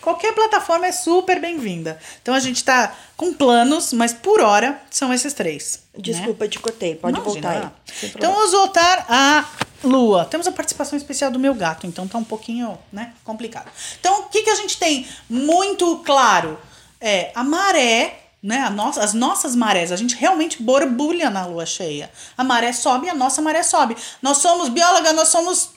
Qualquer 0.00 0.34
plataforma 0.34 0.86
é 0.86 0.92
super 0.92 1.40
bem-vinda. 1.40 1.98
Então 2.20 2.34
a 2.34 2.40
gente 2.40 2.64
tá 2.64 2.92
com 3.16 3.32
planos, 3.32 3.92
mas 3.92 4.12
por 4.12 4.40
hora 4.40 4.80
são 4.90 5.14
esses 5.14 5.32
três. 5.32 5.80
né? 5.94 6.00
Desculpa, 6.00 6.48
te 6.48 6.58
cortei. 6.58 6.96
Pode 6.96 7.18
Imagina. 7.18 7.50
voltar 7.50 7.72
aí. 8.02 8.10
Então 8.10 8.32
vamos 8.34 8.50
voltar 8.50 9.06
à 9.08 9.44
Lua. 9.84 10.24
Temos 10.24 10.46
a 10.48 10.52
participação 10.52 10.96
especial 10.96 11.30
do 11.30 11.38
meu 11.38 11.54
gato, 11.54 11.86
então 11.86 12.06
tá 12.08 12.18
um 12.18 12.24
pouquinho, 12.24 12.76
né, 12.92 13.12
complicado. 13.24 13.70
Então, 14.00 14.22
o 14.22 14.24
que, 14.24 14.42
que 14.42 14.50
a 14.50 14.54
gente 14.54 14.76
tem 14.76 15.06
muito 15.28 15.98
claro? 15.98 16.58
É 17.00 17.30
a 17.34 17.42
maré, 17.42 18.21
né, 18.42 18.68
nossa, 18.70 19.02
as 19.02 19.14
nossas 19.14 19.54
marés, 19.54 19.92
a 19.92 19.96
gente 19.96 20.16
realmente 20.16 20.62
borbulha 20.62 21.30
na 21.30 21.46
lua 21.46 21.64
cheia. 21.64 22.10
A 22.36 22.42
maré 22.42 22.72
sobe, 22.72 23.08
a 23.08 23.14
nossa 23.14 23.40
maré 23.40 23.62
sobe. 23.62 23.96
Nós 24.20 24.38
somos 24.38 24.68
bióloga, 24.68 25.12
nós 25.12 25.28
somos 25.28 25.70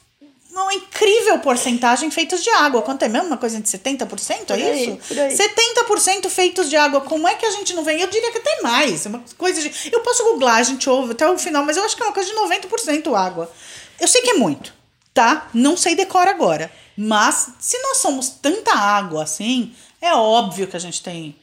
uma 0.52 0.74
incrível 0.74 1.38
porcentagem 1.40 2.10
feitos 2.10 2.42
de 2.42 2.50
água. 2.50 2.82
Quanto 2.82 3.04
é 3.04 3.10
mesmo? 3.10 3.28
Uma 3.28 3.38
coisa 3.38 3.60
de 3.60 3.68
70%? 3.68 4.32
É 4.32 4.46
Por 4.46 4.54
aí, 4.54 4.90
isso? 4.90 5.08
por 5.08 5.20
aí. 5.20 5.38
70% 5.38 6.30
feitos 6.30 6.70
de 6.70 6.78
água. 6.78 7.02
Como 7.02 7.28
é 7.28 7.36
que 7.36 7.46
a 7.46 7.52
gente 7.52 7.74
não 7.74 7.84
vem? 7.84 8.00
Eu 8.00 8.08
diria 8.08 8.32
que 8.32 8.38
até 8.38 8.62
mais. 8.62 9.06
É 9.06 9.10
uma 9.10 9.24
coisa 9.38 9.62
de. 9.62 9.92
Eu 9.92 10.00
posso 10.00 10.24
googlar, 10.24 10.56
a 10.56 10.64
gente 10.64 10.90
ouve 10.90 11.12
até 11.12 11.30
o 11.30 11.38
final, 11.38 11.64
mas 11.66 11.78
eu 11.78 11.84
acho 11.84 11.96
que 11.96 12.02
é 12.02 12.06
uma 12.06 12.14
coisa 12.14 12.30
de 12.30 12.36
90% 12.38 13.14
água. 13.14 13.52
Eu 14.00 14.08
sei 14.08 14.22
que 14.22 14.32
é 14.32 14.34
muito, 14.36 14.74
tá? 15.14 15.50
Não 15.54 15.76
sei 15.76 15.94
decora 15.96 16.32
agora. 16.32 16.72
Mas 16.98 17.50
se 17.60 17.78
nós 17.82 17.98
somos 17.98 18.30
tanta 18.30 18.74
água 18.74 19.24
assim, 19.24 19.76
é 20.02 20.14
óbvio 20.14 20.68
que 20.68 20.78
a 20.78 20.80
gente 20.80 21.04
tem, 21.04 21.36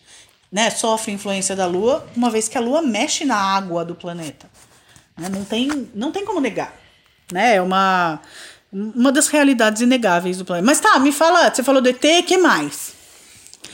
né, 0.53 0.69
sofre 0.71 1.11
influência 1.13 1.57
da 1.57 1.65
Lua, 1.67 2.07
uma 2.15 2.31
vez 2.31 2.47
que 2.47 2.59
a 2.59 2.61
Lua 2.61 2.83
mexe 2.83 3.25
na 3.25 3.37
água 3.37 3.85
do 3.85 3.95
planeta. 3.95 4.49
Né? 5.19 5.29
Não, 5.31 5.45
tem, 5.45 5.89
não 5.95 6.13
tem 6.13 6.25
como 6.27 6.41
negar. 6.41 6.77
Né? 7.33 7.57
É 7.57 7.63
uma, 7.63 8.21
uma 8.71 9.11
das 9.11 9.29
realidades 9.29 9.81
inegáveis 9.81 10.37
do 10.37 10.45
planeta. 10.45 10.67
Mas 10.67 10.79
tá, 10.79 10.99
me 10.99 11.11
fala, 11.11 11.53
você 11.53 11.63
falou 11.63 11.81
do 11.81 11.89
ET, 11.89 12.01
que 12.27 12.37
mais? 12.37 12.93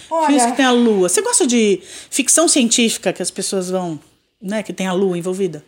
Olha- 0.08 0.26
Filmes 0.28 0.46
que 0.46 0.52
tem 0.56 0.64
a 0.64 0.70
lua. 0.70 1.08
Você 1.08 1.20
gosta 1.20 1.46
de 1.46 1.80
ficção 2.10 2.46
científica 2.46 3.12
que 3.12 3.20
as 3.22 3.30
pessoas 3.30 3.68
vão, 3.68 3.98
né, 4.40 4.62
que 4.62 4.72
tem 4.72 4.86
a 4.86 4.92
lua 4.92 5.18
envolvida? 5.18 5.64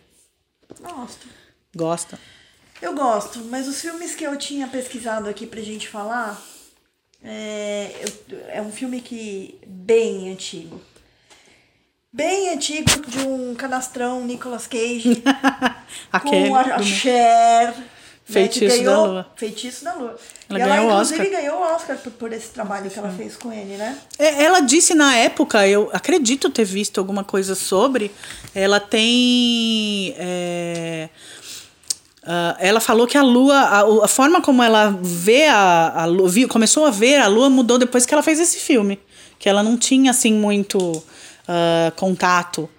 Gosto. 0.81 1.27
Gosta. 1.75 2.19
Eu 2.81 2.95
gosto, 2.95 3.39
mas 3.49 3.67
os 3.67 3.79
filmes 3.81 4.15
que 4.15 4.23
eu 4.23 4.35
tinha 4.37 4.65
pesquisado 4.67 5.29
aqui 5.29 5.45
pra 5.45 5.61
gente 5.61 5.87
falar 5.87 6.41
é, 7.23 7.91
é 8.49 8.61
um 8.61 8.71
filme 8.71 9.01
que 9.01 9.59
bem 9.67 10.31
antigo. 10.31 10.81
Bem 12.13 12.49
antigo 12.49 12.89
de 13.07 13.19
um 13.19 13.55
canastrão 13.55 14.25
Nicolas 14.25 14.67
Cage 14.67 15.23
com 16.21 16.55
a, 16.55 16.61
a 16.75 16.83
Cher. 16.83 17.69
né, 17.69 17.83
Feitiço 18.25 18.77
da 18.77 18.83
ganhou- 18.83 19.05
Lua. 19.07 19.27
Feitiço 19.37 19.83
da 19.85 19.93
Lua. 19.93 20.17
Ela 20.49 20.59
e 20.59 20.61
ela, 20.61 20.75
ganhou 20.75 20.89
o 20.89 20.93
inclusive, 20.93 21.21
Oscar. 21.21 21.41
ganhou 21.41 21.57
o 21.57 21.73
Oscar 21.75 21.97
por, 21.99 22.11
por 22.11 22.33
esse 22.33 22.49
trabalho 22.49 22.89
que 22.91 22.99
ela 22.99 23.09
fez 23.11 23.37
com 23.37 23.51
ele, 23.53 23.77
né? 23.77 23.97
É, 24.19 24.43
Ela 24.43 24.59
disse 24.59 24.93
na 24.93 25.15
época, 25.15 25.65
eu 25.67 25.89
acredito 25.93 26.49
ter 26.49 26.65
visto 26.65 26.97
alguma 26.99 27.23
coisa 27.23 27.55
sobre, 27.55 28.11
ela 28.53 28.79
tem. 28.81 30.13
é, 30.17 31.09
ah, 32.23 32.57
ela 32.59 32.81
falou 32.81 33.07
que 33.07 33.17
a 33.17 33.23
lua, 33.23 33.55
a, 33.57 34.05
a 34.05 34.07
forma 34.09 34.41
como 34.41 34.61
ela 34.61 34.97
vê 35.01 35.45
a, 35.47 36.01
a 36.03 36.05
lua, 36.05 36.27
viu- 36.27 36.49
começou 36.49 36.85
a 36.85 36.91
ver 36.91 37.21
a 37.21 37.27
lua 37.27 37.49
mudou 37.49 37.77
depois 37.77 38.05
que 38.05 38.13
ela 38.13 38.21
fez 38.23 38.37
esse 38.37 38.59
filme. 38.59 38.99
Que 39.39 39.47
ela 39.49 39.63
não 39.63 39.75
tinha 39.77 40.11
assim 40.11 40.33
muito 40.33 41.01
ah, 41.47 41.91
contato 41.95 42.69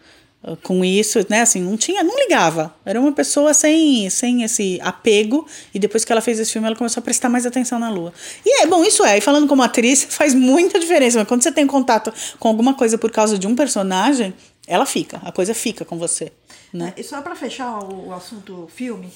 ah, 0.43 0.57
com 0.63 0.85
isso, 0.85 1.25
né? 1.29 1.43
Assim, 1.43 1.61
não 1.61 1.77
tinha, 1.77 2.03
não 2.03 2.19
ligava. 2.19 2.75
Era 2.85 3.01
uma 3.01 3.13
pessoa 3.13 3.55
sem, 3.55 4.09
sem 4.11 4.43
esse 4.43 4.81
apego. 4.83 5.47
E 5.73 5.79
depois 5.79 6.05
que 6.05 6.13
ela 6.13 6.21
fez 6.21 6.39
esse 6.39 6.53
filme, 6.53 6.67
ela 6.67 6.77
começou 6.77 7.01
a 7.01 7.05
prestar 7.05 7.29
mais 7.29 7.47
atenção 7.47 7.79
na 7.79 7.91
lua. 7.91 8.13
E 8.45 8.63
é 8.63 8.67
bom, 8.67 8.85
isso 8.85 9.05
é. 9.05 9.19
E 9.19 9.21
falando 9.21 9.47
como 9.47 9.63
atriz, 9.63 10.05
faz 10.11 10.35
muita 10.35 10.79
diferença. 10.79 11.19
Mas 11.19 11.29
quando 11.29 11.43
você 11.43 11.53
tem 11.53 11.67
contato 11.67 12.13
com 12.39 12.49
alguma 12.49 12.75
coisa 12.75 12.99
por 12.99 13.11
causa 13.11 13.39
de 13.39 13.47
um 13.47 13.55
personagem, 13.55 14.35
ela 14.67 14.87
fica. 14.87 15.21
A 15.25 15.33
coisa 15.33 15.55
fica 15.55 15.85
com 15.85 15.99
você, 15.99 16.33
né? 16.73 16.93
E 16.97 17.03
só 17.03 17.21
pra 17.21 17.35
fechar 17.35 17.79
o 17.83 18.13
assunto 18.13 18.69
filme, 18.75 19.13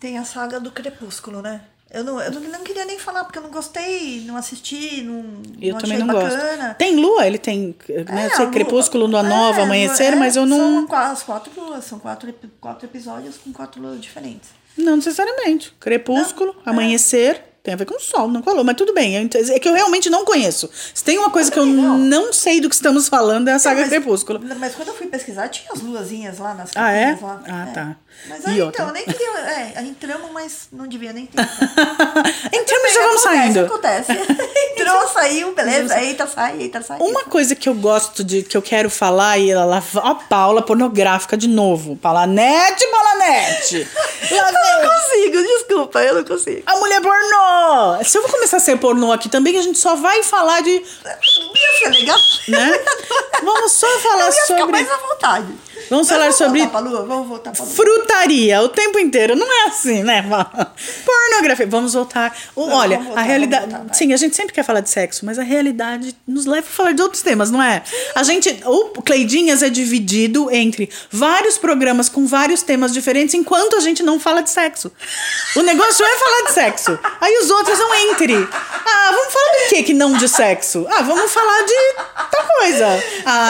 tem 0.00 0.18
a 0.18 0.24
saga 0.24 0.60
do 0.60 0.70
Crepúsculo, 0.70 1.42
né? 1.42 1.62
Eu 1.94 2.02
não, 2.02 2.20
eu 2.20 2.28
não, 2.32 2.40
não 2.40 2.64
queria 2.64 2.84
nem 2.84 2.98
falar, 2.98 3.22
porque 3.22 3.38
eu 3.38 3.42
não 3.42 3.50
gostei, 3.50 4.20
não 4.26 4.36
assisti, 4.36 5.00
não, 5.02 5.42
Eu 5.62 5.74
não 5.74 5.80
também 5.80 5.96
achei 5.96 5.98
não 5.98 6.06
bacana. 6.08 6.64
gosto. 6.64 6.76
Tem 6.76 6.96
lua, 6.96 7.24
ele 7.24 7.38
tem, 7.38 7.76
né? 7.88 8.26
É, 8.26 8.30
sei, 8.30 8.46
a 8.46 8.50
crepúsculo, 8.50 9.06
lua 9.06 9.20
é, 9.20 9.22
nova, 9.22 9.62
amanhecer, 9.62 10.12
é, 10.12 10.16
mas 10.16 10.34
eu 10.34 10.44
não. 10.44 10.88
São 10.88 10.96
as 10.96 11.22
quatro 11.22 11.52
luas, 11.56 11.84
são 11.84 12.00
quatro, 12.00 12.34
quatro 12.60 12.84
episódios 12.84 13.36
com 13.36 13.52
quatro 13.52 13.80
luas 13.80 14.00
diferentes. 14.00 14.50
Não 14.76 14.96
necessariamente. 14.96 15.72
Crepúsculo, 15.78 16.56
amanhecer, 16.66 17.40
tem 17.64 17.72
a 17.72 17.76
ver 17.78 17.86
com 17.86 17.96
o 17.96 17.98
sol, 17.98 18.28
não 18.28 18.42
com 18.42 18.50
a 18.50 18.52
lua. 18.52 18.62
Mas 18.62 18.76
tudo 18.76 18.92
bem, 18.92 19.16
é 19.16 19.58
que 19.58 19.66
eu 19.66 19.72
realmente 19.72 20.10
não 20.10 20.22
conheço. 20.22 20.68
Se 20.92 21.02
tem 21.02 21.16
uma 21.16 21.30
coisa 21.30 21.50
que 21.50 21.58
eu 21.58 21.64
não. 21.64 21.96
não 21.96 22.30
sei 22.30 22.60
do 22.60 22.68
que 22.68 22.74
estamos 22.74 23.08
falando, 23.08 23.48
é 23.48 23.54
a 23.54 23.58
saga 23.58 23.80
mas, 23.80 23.88
Crepúsculo. 23.88 24.38
Mas 24.58 24.74
quando 24.74 24.88
eu 24.88 24.94
fui 24.94 25.06
pesquisar, 25.06 25.48
tinha 25.48 25.72
as 25.72 25.80
luazinhas 25.80 26.38
lá 26.38 26.52
nas 26.52 26.72
Ah, 26.76 26.92
é? 26.92 27.18
lá. 27.22 27.42
Ah, 27.48 27.68
tá. 27.72 27.96
Mas 28.28 28.44
aí, 28.44 28.60
outra? 28.60 28.82
então, 28.82 28.88
eu 28.88 28.92
nem 28.92 29.04
queria... 29.06 29.38
É, 29.38 29.82
entramos, 29.82 30.30
mas 30.30 30.68
não 30.70 30.86
devia 30.86 31.14
nem 31.14 31.24
ter. 31.24 31.40
Entramos 32.52 32.90
e 32.90 32.94
já 32.94 33.00
vamos 33.06 33.22
saindo. 33.22 33.60
Acontece, 33.60 34.12
Entrou, 34.86 35.08
saiu, 35.08 35.54
beleza. 35.54 36.00
Eita, 36.00 36.26
sai, 36.26 36.56
eita, 36.60 36.82
sai. 36.82 36.98
Uma 37.00 37.24
coisa 37.24 37.54
que 37.54 37.68
eu 37.68 37.74
gosto 37.74 38.22
de, 38.24 38.42
que 38.42 38.56
eu 38.56 38.62
quero 38.62 38.88
falar, 38.90 39.38
e 39.38 39.50
ela, 39.50 39.82
ó, 39.96 40.06
a 40.08 40.14
Paula 40.14 40.62
pornográfica 40.62 41.36
de 41.36 41.48
novo. 41.48 41.96
Paulanete! 41.96 42.84
Lá 42.94 43.10
Eu 44.30 44.52
não 44.52 44.88
consigo, 44.90 45.42
desculpa, 45.42 46.02
eu 46.02 46.14
não 46.14 46.24
consigo. 46.24 46.62
a 46.66 46.76
mulher 46.76 47.00
pornô! 47.00 48.04
Se 48.04 48.18
eu 48.18 48.22
vou 48.22 48.30
começar 48.30 48.56
a 48.56 48.60
ser 48.60 48.76
pornô 48.78 49.12
aqui 49.12 49.28
também, 49.28 49.56
a 49.58 49.62
gente 49.62 49.78
só 49.78 49.94
vai 49.96 50.22
falar 50.22 50.60
de. 50.62 50.70
Ia 50.70 51.78
ser 51.78 51.88
legal. 51.90 52.18
Né? 52.48 52.78
Vamos 53.42 53.72
só 53.72 53.86
falar 54.00 54.20
Eu 54.22 54.26
ia 54.26 54.32
ficar 54.32 54.46
sobre. 54.58 54.72
mais 54.72 54.90
à 54.90 54.96
vontade. 54.96 55.46
Vamos 55.90 56.08
falar 56.08 56.22
vamos 56.24 56.36
sobre- 56.36 56.60
Voltar 56.60 56.80
pra 56.80 56.90
lua, 56.90 57.04
vamos 57.06 57.28
voltar 57.28 57.50
pra 57.52 57.64
lua. 57.64 57.74
frutaria 57.74 58.62
o 58.62 58.68
tempo 58.68 58.98
inteiro. 58.98 59.36
Não 59.36 59.46
é 59.50 59.68
assim, 59.68 60.02
né? 60.02 60.22
Pornografia. 61.04 61.66
Vamos 61.66 61.94
voltar. 61.94 62.36
Não, 62.56 62.68
Olha, 62.70 62.96
vamos 62.96 63.06
voltar, 63.06 63.20
a 63.20 63.24
realidade. 63.24 63.70
voltar, 63.74 63.94
sim, 63.94 64.12
a 64.12 64.16
gente 64.16 64.34
sempre 64.36 64.52
quer 64.52 64.62
falar 64.64 64.80
de 64.80 64.90
sexo, 64.90 65.24
mas 65.24 65.38
a 65.38 65.42
realidade 65.42 66.14
nos 66.26 66.46
leva 66.46 66.66
a 66.66 66.70
falar 66.70 66.92
de 66.92 67.02
outros 67.02 67.22
temas, 67.22 67.50
não 67.50 67.62
é? 67.62 67.82
A 68.14 68.22
gente. 68.22 68.60
O 68.64 69.02
Cleidinhas 69.02 69.62
é 69.62 69.68
dividido 69.70 70.50
entre 70.50 70.88
vários 71.10 71.58
programas 71.58 72.08
com 72.08 72.26
vários 72.26 72.62
temas 72.62 72.92
diferentes, 72.92 73.34
enquanto 73.34 73.76
a 73.76 73.80
gente 73.80 74.02
não 74.02 74.18
fala 74.20 74.42
de 74.42 74.50
sexo. 74.50 74.90
O 75.56 75.62
negócio 75.62 76.04
é 76.04 76.16
falar 76.18 76.42
de 76.48 76.52
sexo. 76.52 76.98
Aí 77.20 77.38
os 77.42 77.50
outros 77.50 77.76
são 77.78 77.94
entre. 77.94 78.34
Ah, 78.34 79.10
vamos 79.10 79.32
falar 79.32 79.64
do 79.64 79.68
que 79.70 79.82
que 79.82 79.94
não 79.94 80.16
de 80.16 80.28
sexo? 80.28 80.86
Ah, 80.90 81.02
vamos 81.02 81.30
falar 81.32 81.62
de 81.62 81.94
tal 82.30 82.46
coisa. 82.58 83.04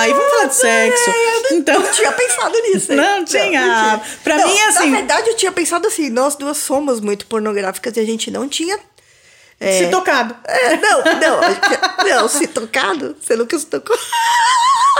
E 0.06 0.12
vamos 0.12 0.30
falar 0.30 0.44
de 0.46 0.54
sexo. 0.54 1.10
Então. 1.52 1.74
Eu 1.82 1.92
tinha 1.92 2.12
pensado 2.12 2.54
nisso. 2.62 2.92
hein? 2.92 2.98
Não 2.98 3.24
tinha. 3.24 4.00
Pra 4.22 4.36
Não, 4.38 4.46
mim, 4.48 4.60
assim- 4.60 4.90
Na 4.90 4.96
verdade, 4.98 5.30
eu 5.30 5.36
tinha 5.36 5.52
pensado 5.52 5.86
assim: 5.86 6.10
nós 6.10 6.36
duas 6.36 6.56
somos 6.58 7.00
muito 7.00 7.26
pornográficas 7.26 7.96
e 7.96 8.00
a 8.00 8.04
gente 8.04 8.30
não 8.30 8.48
tinha. 8.48 8.78
é, 9.60 9.78
Se 9.78 9.86
tocado. 9.90 10.34
é, 10.44 10.76
não, 10.76 11.02
não, 11.02 11.40
não, 12.20 12.28
se 12.28 12.46
tocado, 12.46 13.16
você 13.20 13.36
nunca 13.36 13.58
se 13.58 13.66
tocou. 13.66 13.96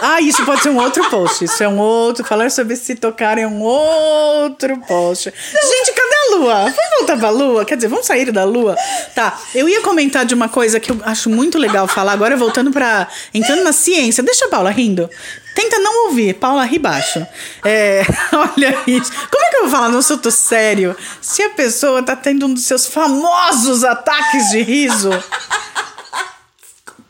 Ah, 0.03 0.21
isso 0.21 0.45
pode 0.45 0.61
ser 0.61 0.71
um 0.71 0.77
outro 0.83 1.09
post. 1.09 1.45
Isso 1.45 1.63
é 1.63 1.69
um 1.69 1.79
outro. 1.79 2.25
Falar 2.25 2.51
sobre 2.51 2.75
se 2.75 2.97
tocar 2.97 3.39
é 3.39 3.47
um 3.47 3.63
outro 3.63 4.77
post. 4.89 5.33
Gente, 5.33 5.93
lua? 6.33 6.55
Vamos 6.65 6.99
voltar 6.99 7.17
pra 7.19 7.31
lua? 7.31 7.65
Quer 7.65 7.77
dizer, 7.77 7.89
vamos 7.89 8.07
sair 8.07 8.31
da 8.33 8.45
lua? 8.45 8.77
Tá. 9.15 9.39
Eu 9.55 9.69
ia 9.69 9.81
comentar 9.83 10.25
de 10.25 10.35
uma 10.35 10.49
coisa 10.49 10.81
que 10.81 10.91
eu 10.91 11.01
acho 11.05 11.31
muito 11.31 11.59
legal 11.59 11.87
falar. 11.87 12.13
Agora 12.13 12.37
voltando 12.37 12.71
pra. 12.71 13.09
entrando 13.33 13.63
na 13.63 13.73
ciência. 13.73 14.23
Deixa 14.23 14.47
a 14.47 14.49
Paula 14.49 14.71
rindo. 14.71 15.09
Tenta 15.55 15.79
não 15.79 16.07
ouvir. 16.09 16.35
Paula, 16.35 16.65
ri 16.65 16.79
baixo. 16.79 17.25
É, 17.65 18.05
olha 18.33 18.79
isso. 18.87 19.13
Como 19.31 19.45
é 19.45 19.51
que 19.51 19.57
eu 19.57 19.61
vou 19.63 19.71
falar 19.71 19.89
num 19.89 19.99
assunto 19.99 20.31
sério? 20.31 20.97
Se 21.21 21.43
a 21.43 21.51
pessoa 21.51 22.03
tá 22.03 22.17
tendo 22.17 22.47
um 22.47 22.55
dos 22.55 22.65
seus 22.65 22.87
famosos 22.87 23.85
ataques 23.85 24.51
de 24.51 24.63
riso. 24.63 25.11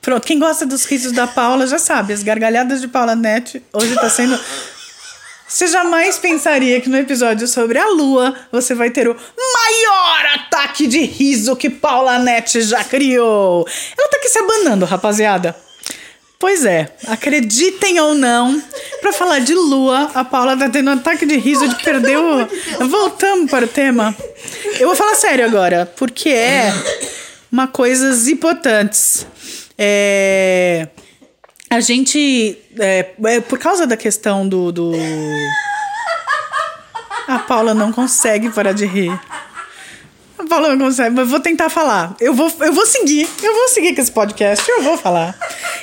Pronto, 0.05 0.27
quem 0.27 0.39
gosta 0.39 0.67
dos 0.67 0.85
risos 0.85 1.13
da 1.13 1.27
Paula 1.27 1.67
já 1.67 1.79
sabe, 1.79 2.13
as 2.13 2.23
gargalhadas 2.23 2.83
de 2.83 2.87
Paula 2.87 3.17
Net 3.17 3.63
hoje 3.73 3.95
tá 3.95 4.11
sendo. 4.11 4.39
Você 5.47 5.67
jamais 5.67 6.19
pensaria 6.19 6.81
que 6.81 6.89
no 6.89 6.97
episódio 6.97 7.47
sobre 7.47 7.79
a 7.79 7.89
lua 7.89 8.35
você 8.51 8.75
vai 8.75 8.91
ter 8.91 9.09
o 9.09 9.15
maior 9.15 10.27
ataque 10.35 10.87
de 10.87 11.01
riso 11.03 11.55
que 11.55 11.69
Paula 11.71 12.19
Net 12.19 12.63
já 12.63 12.83
criou. 12.83 13.67
Ela 13.97 14.09
tá 14.09 14.17
aqui 14.17 14.29
se 14.29 14.39
abanando, 14.39 14.85
rapaziada. 14.85 15.55
Pois 16.39 16.65
é, 16.65 16.95
acreditem 17.07 18.01
ou 18.01 18.15
não, 18.15 18.63
pra 19.01 19.13
falar 19.13 19.39
de 19.39 19.55
lua, 19.55 20.11
a 20.15 20.25
Paula 20.25 20.57
tá 20.57 20.69
tendo 20.69 20.91
um 20.91 20.95
ataque 20.95 21.25
de 21.25 21.37
riso 21.37 21.67
de 21.69 21.83
perder 21.83 22.19
o. 22.19 22.47
Voltamos 22.87 23.51
para 23.51 23.65
o 23.65 23.69
tema. 23.69 24.15
Eu 24.79 24.89
vou 24.89 24.97
falar 24.97 25.15
sério 25.15 25.45
agora, 25.45 25.91
porque 25.97 26.29
é 26.29 26.71
uma 27.51 27.67
coisas 27.67 28.29
importantes. 28.29 29.27
É, 29.79 30.89
a 31.71 31.81
gente, 31.81 32.57
é, 32.79 33.11
é, 33.25 33.41
por 33.41 33.59
causa 33.59 33.87
da 33.87 33.97
questão 33.97 34.47
do, 34.49 34.71
do. 34.73 34.93
A 37.27 37.39
Paula 37.39 37.73
não 37.75 37.91
consegue 37.93 38.51
parar 38.51 38.73
de 38.73 38.85
rir. 38.87 39.11
A 40.39 40.45
Paula 40.47 40.77
não 40.77 40.87
consegue, 40.87 41.11
mas 41.11 41.21
eu 41.25 41.31
vou 41.31 41.41
tentar 41.41 41.71
falar. 41.71 42.15
Eu 42.21 42.35
vou, 42.35 42.53
eu 42.61 42.73
vou 42.73 42.87
seguir. 42.87 43.29
Eu 43.43 43.55
vou 43.55 43.69
seguir 43.69 43.95
com 43.95 44.01
esse 44.03 44.13
podcast. 44.13 44.69
Eu 44.71 44.83
vou 44.83 44.99
falar. 44.99 45.35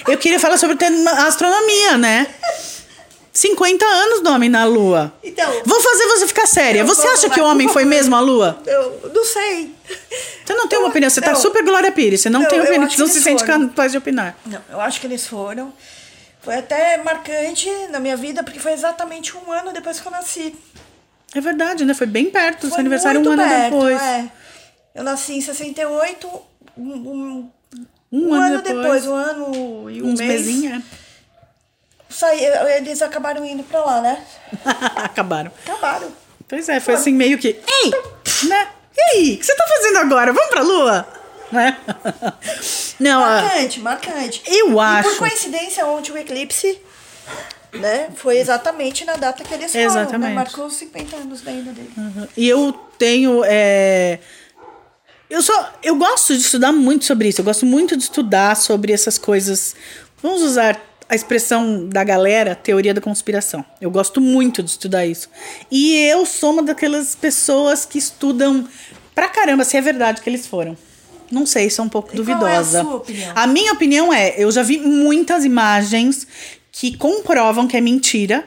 Eu 0.07 0.17
queria 0.17 0.39
falar 0.39 0.57
sobre 0.57 0.77
astronomia, 1.25 1.97
né? 1.97 2.27
50 3.33 3.83
anos 3.85 4.21
do 4.21 4.29
homem 4.29 4.49
na 4.49 4.65
Lua. 4.65 5.11
Então- 5.23 5.51
Vou 5.65 5.81
fazer 5.81 6.05
você 6.07 6.27
ficar 6.27 6.45
séria. 6.45 6.83
Você 6.83 7.07
acha 7.07 7.29
que 7.29 7.39
o 7.39 7.45
homem 7.45 7.67
foi 7.67 7.85
mesmo 7.85 8.15
à 8.15 8.19
Lua? 8.19 8.61
Eu 8.67 9.11
não 9.13 9.25
sei. 9.25 9.73
Você 10.45 10.53
não 10.53 10.67
tem 10.67 10.77
uma 10.79 10.85
Eu- 10.85 10.89
opinião. 10.89 11.09
Você 11.09 11.21
tá 11.21 11.31
não. 11.33 11.39
super 11.39 11.63
Glória 11.63 11.91
Pires. 11.91 12.21
Você 12.21 12.29
não, 12.29 12.41
Não, 12.41 12.49
tem 12.49 12.59
opinião. 12.59 12.89
Você 12.89 12.97
não 12.99 13.07
se 13.07 13.13
eles 13.13 13.23
sente 13.23 13.45
foram. 13.45 13.67
capaz 13.69 13.91
de 13.91 13.97
opinar. 13.97 14.35
Não, 14.45 14.61
eu 14.69 14.81
acho 14.81 14.99
que 14.99 15.07
eles 15.07 15.25
foram. 15.27 15.73
Foi 16.41 16.55
até 16.55 16.97
marcante 16.97 17.69
na 17.89 17.99
minha 17.99 18.17
vida, 18.17 18.43
porque 18.43 18.59
foi 18.59 18.73
exatamente 18.73 19.35
um 19.37 19.51
ano 19.51 19.71
depois 19.73 19.99
que 19.99 20.07
eu 20.07 20.11
nasci. 20.11 20.55
É 21.35 21.39
verdade, 21.39 21.85
né? 21.85 21.93
Foi 21.93 22.07
bem 22.07 22.29
perto 22.29 22.57
do 22.61 22.67
seu 22.67 22.71
Foi 22.71 22.79
aniversário 22.79 23.21
um 23.21 23.31
ano 23.31 23.43
perto, 23.43 23.63
depois. 23.71 24.01
é. 24.01 24.25
Eu 24.95 25.03
nasci 25.03 25.33
em 25.33 25.41
68, 25.41 26.27
um, 26.77 26.83
um, 26.83 27.51
Um 28.11 28.29
um 28.29 28.33
ano 28.33 28.43
ano 28.55 28.61
depois. 28.61 28.81
depois, 29.03 29.07
um 29.07 29.13
ano 29.13 29.89
e 29.89 30.01
um 30.01 30.07
Uns 30.07 30.19
mês. 30.19 30.31
mesinhos. 30.45 30.83
Saí, 32.09 32.43
eles 32.77 33.01
acabaram 33.01 33.45
indo 33.45 33.63
pra 33.63 33.79
lá, 33.85 34.01
né? 34.01 34.21
Acabaram. 34.97 35.51
Acabaram. 35.65 36.11
Pois 36.47 36.67
é, 36.67 36.79
foi 36.81 36.95
assim 36.95 37.13
meio 37.13 37.37
que. 37.37 37.49
Ei! 37.83 37.91
Né? 38.49 38.67
E 39.13 39.17
aí? 39.17 39.33
O 39.33 39.37
que 39.39 39.45
você 39.45 39.55
tá 39.55 39.65
fazendo 39.67 39.97
agora? 39.99 40.31
Vamos 40.33 40.49
pra 40.49 40.61
Lua? 40.61 41.07
Né? 41.51 41.77
Não, 42.99 43.19
Marcante, 43.21 43.79
marcante. 43.81 44.41
Eu 44.45 44.73
E 44.73 44.79
acho. 44.79 45.09
por 45.09 45.17
coincidência, 45.17 45.85
ontem 45.85 46.11
o 46.13 46.17
eclipse, 46.17 46.79
né? 47.73 48.09
Foi 48.15 48.37
exatamente 48.37 49.03
na 49.05 49.15
data 49.15 49.43
que 49.43 49.53
eles 49.53 49.71
foram, 49.71 49.85
Exatamente. 49.85 50.29
né? 50.29 50.33
Marcou 50.35 50.65
os 50.67 50.75
50 50.75 51.15
anos 51.17 51.41
da 51.41 51.51
ida 51.51 51.71
dele. 51.71 51.91
E 52.37 52.47
eu 52.47 52.71
tenho. 52.97 53.41
é, 53.45 54.19
Eu 55.29 55.41
só. 55.41 55.73
Eu 55.83 55.95
gosto 55.95 56.33
de 56.35 56.41
estudar 56.41 56.71
muito 56.71 57.05
sobre 57.05 57.27
isso. 57.27 57.41
Eu 57.41 57.45
gosto 57.45 57.65
muito 57.65 57.97
de 57.97 58.03
estudar 58.03 58.55
sobre 58.55 58.93
essas 58.93 59.17
coisas 59.17 59.75
Vamos 60.23 60.41
usar 60.43 60.79
a 61.11 61.15
expressão 61.15 61.89
da 61.89 62.05
galera, 62.05 62.55
teoria 62.55 62.93
da 62.93 63.01
conspiração. 63.01 63.65
Eu 63.81 63.91
gosto 63.91 64.21
muito 64.21 64.63
de 64.63 64.69
estudar 64.69 65.05
isso. 65.05 65.29
E 65.69 65.93
eu 66.05 66.25
sou 66.25 66.53
uma 66.53 66.63
daquelas 66.63 67.15
pessoas 67.15 67.83
que 67.85 67.97
estudam 67.97 68.65
pra 69.13 69.27
caramba 69.27 69.65
se 69.65 69.75
é 69.75 69.81
verdade 69.81 70.21
que 70.21 70.29
eles 70.29 70.47
foram. 70.47 70.77
Não 71.29 71.45
sei, 71.45 71.69
sou 71.69 71.83
um 71.83 71.89
pouco 71.89 72.09
E 72.15 72.23
qual 72.23 72.47
é 72.47 72.55
a 72.55 72.61
duvidosa. 72.61 72.81
sua 72.81 72.95
opinião? 72.95 73.33
A 73.35 73.45
minha 73.45 73.73
opinião 73.73 74.13
é, 74.13 74.35
eu 74.41 74.49
já 74.53 74.63
vi 74.63 74.77
muitas 74.79 75.43
imagens 75.43 76.25
que 76.71 76.95
comprovam 76.95 77.67
que 77.67 77.75
é 77.75 77.81
mentira. 77.81 78.45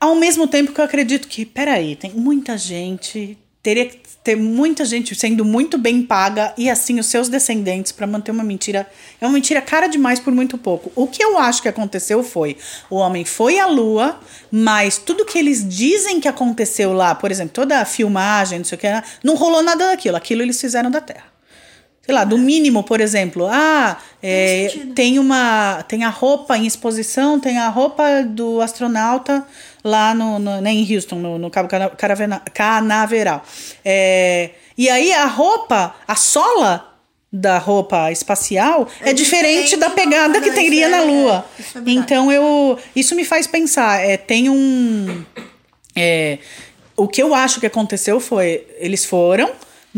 Ao 0.00 0.14
mesmo 0.14 0.46
tempo 0.46 0.70
que 0.72 0.80
eu 0.80 0.84
acredito 0.84 1.26
que, 1.26 1.44
peraí, 1.44 1.96
tem 1.96 2.12
muita 2.12 2.56
gente, 2.56 3.36
teria 3.68 3.84
que 3.84 3.98
ter 4.24 4.34
muita 4.34 4.82
gente 4.82 5.14
sendo 5.14 5.44
muito 5.44 5.76
bem 5.76 6.02
paga 6.02 6.54
e 6.56 6.70
assim 6.70 6.98
os 6.98 7.04
seus 7.04 7.28
descendentes 7.28 7.92
para 7.92 8.06
manter 8.06 8.30
uma 8.30 8.42
mentira. 8.42 8.88
É 9.20 9.26
uma 9.26 9.34
mentira 9.34 9.60
cara 9.60 9.86
demais 9.86 10.18
por 10.18 10.32
muito 10.32 10.56
pouco. 10.56 10.90
O 10.96 11.06
que 11.06 11.22
eu 11.22 11.36
acho 11.36 11.60
que 11.60 11.68
aconteceu 11.68 12.22
foi: 12.22 12.56
o 12.88 12.96
homem 12.96 13.26
foi 13.26 13.58
à 13.58 13.66
lua, 13.66 14.18
mas 14.50 14.96
tudo 14.96 15.26
que 15.26 15.38
eles 15.38 15.68
dizem 15.68 16.18
que 16.18 16.28
aconteceu 16.28 16.94
lá, 16.94 17.14
por 17.14 17.30
exemplo, 17.30 17.52
toda 17.52 17.78
a 17.78 17.84
filmagem, 17.84 18.60
não 18.60 18.64
sei 18.64 18.76
o 18.76 18.80
que, 18.80 18.86
não 19.22 19.34
rolou 19.34 19.62
nada 19.62 19.88
daquilo. 19.88 20.16
Aquilo 20.16 20.40
eles 20.40 20.58
fizeram 20.58 20.90
da 20.90 21.02
Terra. 21.02 21.27
Sei 22.08 22.14
lá, 22.14 22.24
do 22.24 22.38
mínimo, 22.38 22.82
por 22.82 23.02
exemplo, 23.02 23.46
ah, 23.50 23.98
é, 24.22 24.72
tem 24.94 25.18
uma. 25.18 25.84
Tem 25.86 26.04
a 26.04 26.08
roupa 26.08 26.56
em 26.56 26.64
exposição, 26.66 27.38
tem 27.38 27.58
a 27.58 27.68
roupa 27.68 28.22
do 28.26 28.62
astronauta 28.62 29.46
lá 29.84 30.14
no, 30.14 30.38
no, 30.38 30.58
né, 30.62 30.70
em 30.72 30.94
Houston, 30.96 31.16
no, 31.16 31.36
no 31.38 31.50
Cabo 31.50 31.68
Caravena- 31.98 32.40
Canaveral. 32.54 33.44
É, 33.84 34.52
e 34.78 34.88
aí 34.88 35.12
a 35.12 35.26
roupa, 35.26 35.94
a 36.08 36.14
sola 36.14 36.94
da 37.30 37.58
roupa 37.58 38.10
espacial 38.10 38.88
é, 39.02 39.10
É 39.10 39.12
diferente 39.12 39.64
diferente 39.72 39.76
da 39.76 39.90
pegada 39.90 40.40
que 40.40 40.50
teria 40.50 40.88
na 40.88 41.02
é- 41.02 41.04
Lua. 41.04 41.44
é 41.58 41.62
verdade. 41.74 41.90
então 41.98 42.32
eu. 42.32 42.78
Isso 42.96 43.14
me 43.14 43.22
faz 43.26 43.46
pensar. 43.46 44.00
É, 44.02 44.16
tem 44.16 44.48
um. 44.48 45.22
É, 45.94 46.38
o 46.96 47.06
que 47.06 47.22
eu 47.22 47.34
acho 47.34 47.60
que 47.60 47.66
aconteceu 47.66 48.18
foi, 48.18 48.66
eles 48.78 49.04
foram, 49.04 49.50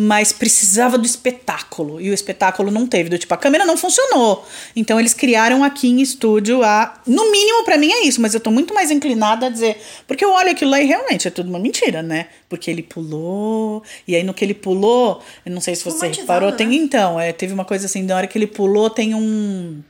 mas 0.03 0.33
precisava 0.33 0.97
do 0.97 1.05
espetáculo. 1.05 2.01
E 2.01 2.09
o 2.09 2.15
espetáculo 2.15 2.71
não 2.71 2.87
teve. 2.87 3.11
Do 3.11 3.19
tipo, 3.19 3.35
a 3.35 3.37
câmera 3.37 3.67
não 3.67 3.77
funcionou. 3.77 4.47
Então 4.75 4.99
eles 4.99 5.13
criaram 5.13 5.63
aqui 5.63 5.89
em 5.89 6.01
estúdio 6.01 6.63
a. 6.63 6.99
No 7.07 7.31
mínimo, 7.31 7.65
pra 7.65 7.77
mim 7.77 7.93
é 7.93 8.05
isso, 8.05 8.19
mas 8.19 8.33
eu 8.33 8.41
tô 8.41 8.51
muito 8.51 8.73
mais 8.73 8.91
inclinada 8.91 9.47
a 9.47 9.49
dizer. 9.51 9.79
Porque 10.07 10.25
eu 10.25 10.33
olho 10.33 10.51
aquilo 10.51 10.71
lá 10.71 10.81
e 10.81 10.87
realmente 10.87 11.29
é 11.29 11.31
tudo 11.31 11.51
uma 11.51 11.59
mentira, 11.59 12.03
né? 12.03 12.29
Porque 12.49 12.71
ele 12.71 12.83
pulou. 12.83 13.83
E 14.09 14.17
aí 14.17 14.23
no 14.23 14.33
que 14.33 14.43
ele 14.43 14.55
pulou, 14.55 15.23
eu 15.45 15.53
não 15.53 15.61
sei 15.61 15.75
se 15.77 15.85
você 15.85 16.07
reparou, 16.09 16.51
tem 16.53 16.69
né? 16.69 16.77
então, 16.77 17.21
é, 17.21 17.31
teve 17.31 17.53
uma 17.53 17.67
coisa 17.67 17.85
assim, 17.85 18.03
na 18.03 18.17
hora 18.17 18.27
que 18.27 18.39
ele 18.39 18.47
pulou, 18.47 18.89
tem 18.89 19.15
um. 19.15 19.83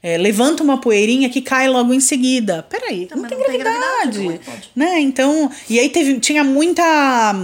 é, 0.00 0.16
levanta 0.16 0.62
uma 0.62 0.80
poeirinha 0.80 1.28
que 1.28 1.42
cai 1.42 1.66
logo 1.66 1.92
em 1.92 2.00
seguida. 2.00 2.62
Peraí, 2.62 3.08
não 3.10 3.24
tem 3.24 3.36
não 3.36 3.46
tem 3.46 3.58
gravidade. 3.58 4.22
gravidade, 4.22 4.40
como 4.44 4.86
é 4.86 4.90
né? 4.92 5.00
Então, 5.00 5.50
e 5.68 5.80
aí 5.80 5.88
teve, 5.88 6.20
tinha 6.20 6.44
muita 6.44 7.34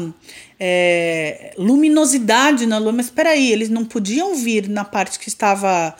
é, 0.58 1.52
luminosidade 1.58 2.66
na 2.66 2.78
lua, 2.78 2.92
mas 2.92 3.10
peraí, 3.10 3.52
eles 3.52 3.68
não 3.68 3.84
podiam 3.84 4.34
vir 4.34 4.68
na 4.68 4.84
parte 4.84 5.18
que 5.18 5.28
estava. 5.28 5.94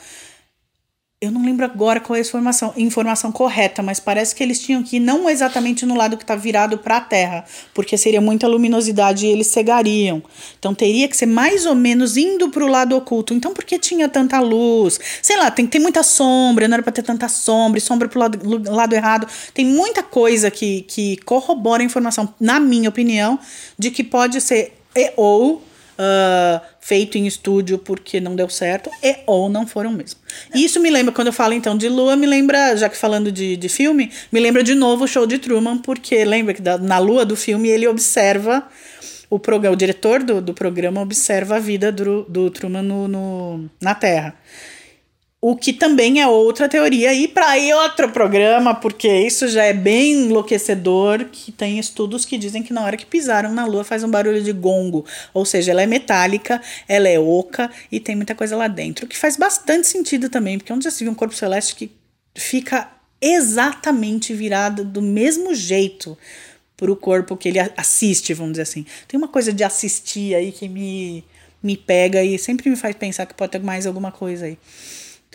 Eu 1.25 1.31
não 1.31 1.43
lembro 1.43 1.65
agora 1.65 1.99
qual 1.99 2.15
é 2.15 2.19
a 2.19 2.21
informação, 2.21 2.71
informação 2.77 3.31
correta, 3.31 3.81
mas 3.81 3.99
parece 3.99 4.35
que 4.35 4.43
eles 4.43 4.59
tinham 4.59 4.83
que 4.83 4.97
ir 4.97 4.99
não 4.99 5.27
exatamente 5.27 5.83
no 5.83 5.95
lado 5.95 6.17
que 6.17 6.23
está 6.23 6.35
virado 6.35 6.77
para 6.77 6.97
a 6.97 7.01
Terra, 7.01 7.45
porque 7.73 7.97
seria 7.97 8.21
muita 8.21 8.47
luminosidade 8.47 9.25
e 9.25 9.29
eles 9.29 9.47
cegariam. 9.47 10.21
Então 10.59 10.75
teria 10.75 11.07
que 11.07 11.17
ser 11.17 11.25
mais 11.25 11.65
ou 11.65 11.73
menos 11.73 12.15
indo 12.15 12.49
para 12.49 12.63
o 12.63 12.67
lado 12.67 12.95
oculto. 12.95 13.33
Então 13.33 13.53
por 13.55 13.63
que 13.63 13.79
tinha 13.79 14.07
tanta 14.07 14.39
luz? 14.39 14.99
Sei 15.21 15.35
lá, 15.35 15.49
tem 15.49 15.65
que 15.65 15.71
ter 15.71 15.79
muita 15.79 16.03
sombra, 16.03 16.67
não 16.67 16.75
era 16.75 16.83
para 16.83 16.93
ter 16.93 17.03
tanta 17.03 17.27
sombra, 17.27 17.79
sombra 17.79 18.07
para 18.07 18.17
o 18.17 18.21
lado, 18.21 18.71
lado 18.71 18.93
errado. 18.93 19.27
Tem 19.51 19.65
muita 19.65 20.03
coisa 20.03 20.51
que, 20.51 20.83
que 20.83 21.17
corrobora 21.25 21.81
a 21.81 21.85
informação, 21.85 22.31
na 22.39 22.59
minha 22.59 22.89
opinião, 22.89 23.39
de 23.79 23.89
que 23.89 24.03
pode 24.03 24.39
ser 24.41 24.73
e 24.95 25.11
ou 25.17 25.61
ah, 25.97 26.61
feito 26.79 27.17
em 27.17 27.25
estúdio 27.25 27.77
porque 27.77 28.19
não 28.19 28.35
deu 28.35 28.49
certo, 28.49 28.89
e 29.03 29.17
ou 29.25 29.49
não 29.49 29.65
foram 29.65 29.91
mesmo. 29.91 30.19
Isso 30.53 30.79
me 30.79 30.89
lembra, 30.89 31.13
quando 31.13 31.27
eu 31.27 31.33
falo 31.33 31.53
então 31.53 31.77
de 31.77 31.89
Lua, 31.89 32.15
me 32.15 32.25
lembra, 32.27 32.75
já 32.75 32.87
que 32.89 32.97
falando 32.97 33.31
de, 33.31 33.55
de 33.57 33.69
filme, 33.69 34.11
me 34.31 34.39
lembra 34.39 34.63
de 34.63 34.75
novo 34.75 35.05
o 35.05 35.07
show 35.07 35.25
de 35.25 35.37
Truman, 35.37 35.77
porque 35.79 36.23
lembra 36.25 36.53
que 36.53 36.61
da- 36.61 36.77
na 36.77 36.99
Lua 36.99 37.25
do 37.25 37.35
filme 37.35 37.69
ele 37.69 37.87
observa 37.87 38.67
o 39.29 39.39
programa, 39.39 39.73
o 39.73 39.77
diretor 39.77 40.21
do, 40.23 40.39
do 40.41 40.53
programa 40.53 41.01
observa 41.01 41.55
a 41.55 41.59
vida 41.59 41.91
do, 41.91 42.23
do 42.29 42.49
Truman 42.51 42.83
no, 42.83 43.07
no- 43.07 43.69
na 43.81 43.95
Terra. 43.95 44.35
O 45.47 45.55
que 45.55 45.71
também 45.71 46.19
é 46.19 46.27
outra 46.27 46.67
teoria 46.67 47.13
e 47.13 47.27
para 47.27 47.53
outro 47.77 48.09
programa, 48.09 48.73
porque 48.73 49.07
isso 49.07 49.47
já 49.47 49.63
é 49.63 49.73
bem 49.73 50.23
enlouquecedor, 50.23 51.25
que 51.25 51.51
tem 51.51 51.77
estudos 51.77 52.25
que 52.25 52.35
dizem 52.35 52.63
que 52.63 52.73
na 52.73 52.83
hora 52.83 52.97
que 52.97 53.05
pisaram 53.05 53.53
na 53.53 53.63
lua 53.63 53.83
faz 53.83 54.03
um 54.03 54.09
barulho 54.09 54.41
de 54.41 54.51
gongo, 54.51 55.05
ou 55.35 55.45
seja, 55.45 55.69
ela 55.69 55.83
é 55.83 55.85
metálica, 55.85 56.59
ela 56.87 57.07
é 57.07 57.19
oca 57.19 57.69
e 57.91 57.99
tem 57.99 58.15
muita 58.15 58.33
coisa 58.33 58.57
lá 58.57 58.67
dentro, 58.67 59.05
o 59.05 59.07
que 59.07 59.15
faz 59.15 59.37
bastante 59.37 59.87
sentido 59.87 60.29
também, 60.29 60.57
porque 60.57 60.73
onde 60.73 60.85
já 60.85 60.89
se 60.89 61.03
viu 61.03 61.11
um 61.11 61.15
corpo 61.15 61.35
celeste 61.35 61.75
que 61.75 61.91
fica 62.33 62.89
exatamente 63.21 64.33
virado 64.33 64.83
do 64.83 64.99
mesmo 64.99 65.53
jeito 65.53 66.17
para 66.75 66.91
o 66.91 66.95
corpo 66.95 67.37
que 67.37 67.49
ele 67.49 67.59
assiste, 67.77 68.33
vamos 68.33 68.53
dizer 68.53 68.63
assim. 68.63 68.83
Tem 69.07 69.15
uma 69.15 69.27
coisa 69.27 69.53
de 69.53 69.63
assistir 69.63 70.33
aí 70.33 70.51
que 70.51 70.67
me, 70.67 71.23
me 71.61 71.77
pega 71.77 72.23
e 72.23 72.39
sempre 72.39 72.67
me 72.67 72.75
faz 72.75 72.95
pensar 72.95 73.27
que 73.27 73.35
pode 73.35 73.51
ter 73.51 73.61
mais 73.61 73.85
alguma 73.85 74.11
coisa 74.11 74.47
aí. 74.47 74.57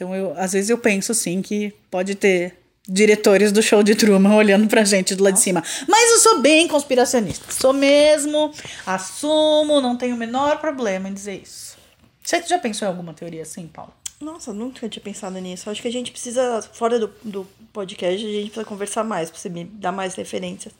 Então, 0.00 0.16
eu, 0.16 0.32
às 0.38 0.54
vezes 0.54 0.70
eu 0.70 0.78
penso 0.78 1.12
sim 1.12 1.42
que 1.42 1.74
pode 1.90 2.14
ter 2.14 2.56
diretores 2.88 3.52
do 3.52 3.62
show 3.62 3.82
de 3.82 3.94
Truman 3.94 4.34
olhando 4.34 4.66
pra 4.66 4.82
gente 4.82 5.14
do 5.14 5.22
lado 5.22 5.34
de 5.34 5.40
cima. 5.40 5.62
Mas 5.86 6.10
eu 6.12 6.18
sou 6.20 6.40
bem 6.40 6.66
conspiracionista. 6.66 7.52
Sou 7.52 7.74
mesmo, 7.74 8.50
assumo, 8.86 9.78
não 9.82 9.98
tenho 9.98 10.16
o 10.16 10.18
menor 10.18 10.58
problema 10.58 11.06
em 11.06 11.12
dizer 11.12 11.42
isso. 11.42 11.76
Você 12.24 12.42
já 12.46 12.58
pensou 12.58 12.88
em 12.88 12.90
alguma 12.90 13.12
teoria 13.12 13.42
assim, 13.42 13.66
Paulo? 13.66 13.92
Nossa, 14.18 14.54
nunca 14.54 14.88
tinha 14.88 15.02
pensado 15.02 15.38
nisso. 15.38 15.68
Acho 15.68 15.82
que 15.82 15.88
a 15.88 15.92
gente 15.92 16.10
precisa, 16.12 16.62
fora 16.72 16.98
do, 16.98 17.12
do 17.22 17.46
podcast, 17.70 18.24
a 18.24 18.28
gente 18.28 18.46
precisa 18.46 18.64
conversar 18.64 19.04
mais, 19.04 19.30
pra 19.30 19.38
você 19.38 19.50
me 19.50 19.64
dar 19.64 19.92
mais 19.92 20.14
referências. 20.14 20.72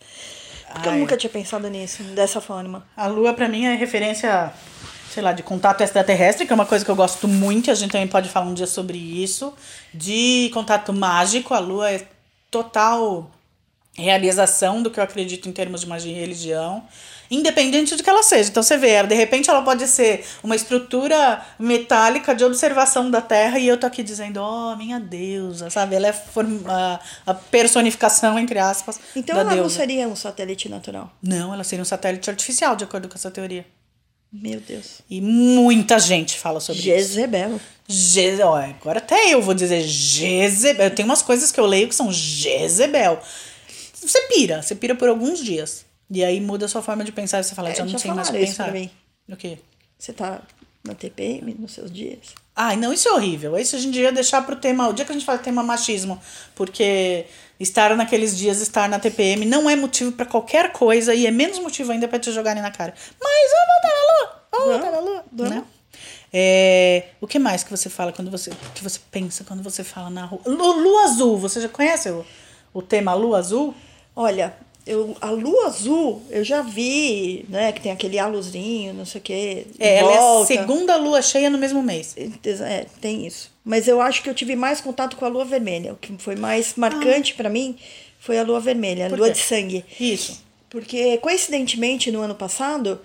Porque 0.73 0.89
eu 0.89 0.93
Ai. 0.93 0.99
nunca 0.99 1.17
tinha 1.17 1.31
pensado 1.31 1.69
nisso, 1.69 2.03
dessa 2.15 2.41
forma. 2.41 2.87
A 2.97 3.07
Lua, 3.07 3.35
pra 3.35 3.49
mim, 3.49 3.67
é 3.67 3.75
referência, 3.75 4.51
sei 5.13 5.23
lá, 5.23 5.33
de 5.33 5.43
contato 5.43 5.81
extraterrestre, 5.83 6.47
que 6.47 6.53
é 6.53 6.55
uma 6.55 6.67
coisa 6.67 6.85
que 6.85 6.91
eu 6.91 6.97
gosto 6.97 7.27
muito, 7.27 7.69
e 7.69 7.71
a 7.71 7.75
gente 7.75 7.91
também 7.91 8.07
pode 8.07 8.29
falar 8.29 8.47
um 8.47 8.55
dia 8.55 8.67
sobre 8.67 8.97
isso. 8.97 9.53
De 9.93 10.51
contato 10.55 10.93
mágico, 10.93 11.53
a 11.53 11.59
Lua 11.59 11.91
é 11.91 12.07
total 12.51 13.31
realização 13.95 14.83
do 14.83 14.91
que 14.91 14.99
eu 14.99 15.05
acredito 15.05 15.49
em 15.49 15.53
termos 15.53 15.81
de 15.83 15.87
magia 15.89 16.13
e 16.13 16.19
religião, 16.19 16.83
independente 17.31 17.95
do 17.97 18.03
que 18.03 18.09
ela 18.09 18.23
seja. 18.23 18.49
Então 18.51 18.63
você 18.63 18.77
vê, 18.77 19.03
de 19.03 19.15
repente 19.15 19.51
ela 19.51 19.63
pode 19.63 19.87
ser 19.87 20.25
uma 20.43 20.57
estrutura 20.57 21.45
metálica 21.59 22.35
de 22.35 22.45
observação 22.45 23.11
da 23.11 23.21
Terra 23.21 23.59
e 23.59 23.67
eu 23.67 23.77
tô 23.77 23.87
aqui 23.87 24.03
dizendo, 24.03 24.41
oh, 24.41 24.75
minha 24.77 24.99
deusa, 24.99 25.71
sabe? 25.71 25.97
Ela 25.97 26.09
é 26.09 26.15
a, 26.69 27.01
a 27.27 27.35
personificação, 27.35 28.39
entre 28.39 28.59
aspas, 28.59 28.99
Então 29.15 29.35
ela 29.39 29.45
não 29.45 29.55
deusa. 29.55 29.77
seria 29.77 30.09
um 30.09 30.17
satélite 30.17 30.69
natural. 30.69 31.11
Não, 31.23 31.53
ela 31.53 31.65
seria 31.65 31.83
um 31.83 31.87
satélite 31.87 32.31
artificial, 32.31 32.75
de 32.77 32.85
acordo 32.85 33.09
com 33.09 33.15
essa 33.17 33.31
teoria. 33.31 33.67
Meu 34.33 34.61
Deus. 34.61 35.01
E 35.11 35.21
muita 35.21 35.99
gente 35.99 36.39
fala 36.39 36.61
sobre 36.61 36.81
isso. 36.81 36.89
Jezebel. 36.91 37.61
Je 37.89 38.41
ó, 38.43 38.55
agora 38.57 38.99
até 38.99 39.35
eu 39.35 39.43
vou 39.43 39.55
dizer 39.55 39.83
Jezebel. 39.83 40.91
Tem 40.95 41.05
umas 41.05 41.21
coisas 41.23 41.51
que 41.51 41.59
eu 41.59 41.67
leio 41.67 41.89
que 41.89 41.95
são 41.95 42.13
Jezebel. 42.13 43.21
Você 43.95 44.21
pira, 44.29 44.63
você 44.63 44.75
pira 44.75 44.95
por 44.95 45.09
alguns 45.09 45.41
dias. 45.43 45.85
E 46.09 46.25
aí 46.25 46.41
muda 46.41 46.67
a 46.67 46.69
sua 46.69 46.81
forma 46.83 47.05
de 47.05 47.11
pensar. 47.13 47.43
Você 47.43 47.55
fala, 47.55 47.71
É, 47.71 47.75
já 47.75 47.85
não 47.85 47.99
sei 47.99 48.13
mais 48.13 48.29
o 48.29 48.33
que 48.33 48.39
isso 48.39 48.47
pensar. 48.53 48.65
pra 48.65 48.73
mim. 48.73 48.91
O 49.29 49.37
quê? 49.37 49.59
Você 49.99 50.13
tá 50.13 50.41
na 50.91 50.95
TPM 50.97 51.55
nos 51.59 51.73
seus 51.73 51.91
dias? 51.91 52.19
Ai, 52.55 52.77
não, 52.77 52.93
isso 52.93 53.09
é 53.09 53.13
horrível. 53.13 53.57
Isso 53.57 53.75
a 53.77 53.79
gente 53.79 53.99
ia 53.99 54.13
deixar 54.13 54.45
pro 54.45 54.57
tema. 54.57 54.89
O 54.89 54.93
dia 54.93 55.05
que 55.05 55.13
a 55.13 55.15
gente 55.15 55.25
fala 55.25 55.39
tema 55.39 55.63
machismo, 55.63 56.21
porque 56.55 57.25
estar 57.59 57.97
naqueles 57.97 58.37
dias, 58.37 58.61
estar 58.61 58.89
na 58.89 58.99
TPM, 58.99 59.47
não 59.47 59.69
é 59.71 59.77
motivo 59.77 60.13
pra 60.13 60.27
qualquer 60.27 60.73
coisa 60.73 61.15
e 61.15 61.27
é 61.27 61.31
menos 61.31 61.59
motivo 61.59 61.93
ainda 61.93 62.07
pra 62.09 62.19
te 62.19 62.31
jogarem 62.33 62.63
na 62.63 62.71
cara. 62.71 62.93
Mas 63.23 63.51
vamos 63.51 63.67
voltar 63.73 63.89
na 63.97 64.13
lua! 64.13 64.43
Vamos 64.53 64.69
voltar 64.73 64.91
na 64.91 65.01
lua! 65.01 65.25
Né? 65.51 65.65
É, 66.33 67.05
o 67.21 67.27
que 67.27 67.39
mais 67.39 67.65
que 67.65 67.71
você 67.71 67.89
fala 67.91 68.13
quando 68.13 68.31
você. 68.31 68.51
que 68.75 68.83
você 68.85 69.01
pensa 69.11 69.43
quando 69.45 69.63
você 69.63 69.83
fala 69.83 70.11
na 70.11 70.25
rua? 70.27 70.41
Lu- 70.47 70.81
Lua 70.81 71.05
azul, 71.05 71.37
você 71.39 71.61
já 71.61 71.69
conhece 71.69 72.09
o, 72.11 72.25
o 72.73 72.81
tema 72.83 73.15
lua 73.15 73.39
azul? 73.39 73.75
Olha, 74.15 74.55
eu, 74.91 75.17
a 75.21 75.31
lua 75.31 75.67
azul, 75.67 76.23
eu 76.31 76.43
já 76.45 76.63
vi, 76.63 77.45
né? 77.49 77.73
Que 77.73 77.81
tem 77.81 77.93
aquele 77.93 78.19
aluzinho, 78.19 78.93
não 78.93 79.05
sei 79.07 79.21
o 79.21 79.25
quê. 79.25 79.67
É, 79.79 79.97
ela 79.99 80.13
é 80.13 80.17
a 80.17 80.21
volta. 80.21 80.47
segunda 80.47 80.97
lua 80.97 81.23
cheia 81.23 81.49
no 81.49 81.59
mesmo 81.59 81.83
mês. 81.83 82.15
É, 82.17 82.87
tem 83.01 83.27
isso. 83.27 83.51
Mas 83.65 83.87
eu 83.89 84.01
acho 84.01 84.23
que 84.23 84.29
eu 84.31 84.35
tive 84.35 84.57
mais 84.57 84.81
contato 84.81 85.17
com 85.17 85.25
a 85.25 85.29
lua 85.29 85.45
vermelha. 85.45 85.93
O 85.93 85.97
que 85.97 86.13
foi 86.19 86.37
mais 86.37 86.75
marcante 86.77 87.35
pra 87.35 87.49
mim 87.49 87.77
foi 88.19 88.39
a 88.39 88.43
lua 88.43 88.61
vermelha, 88.61 89.07
a 89.07 89.09
Por 89.11 89.19
lua 89.19 89.29
quê? 89.29 89.35
de 89.35 89.39
sangue. 89.41 89.85
Isso. 89.99 90.43
Porque, 90.69 91.17
coincidentemente, 91.19 92.11
no 92.11 92.21
ano 92.21 92.35
passado, 92.35 93.01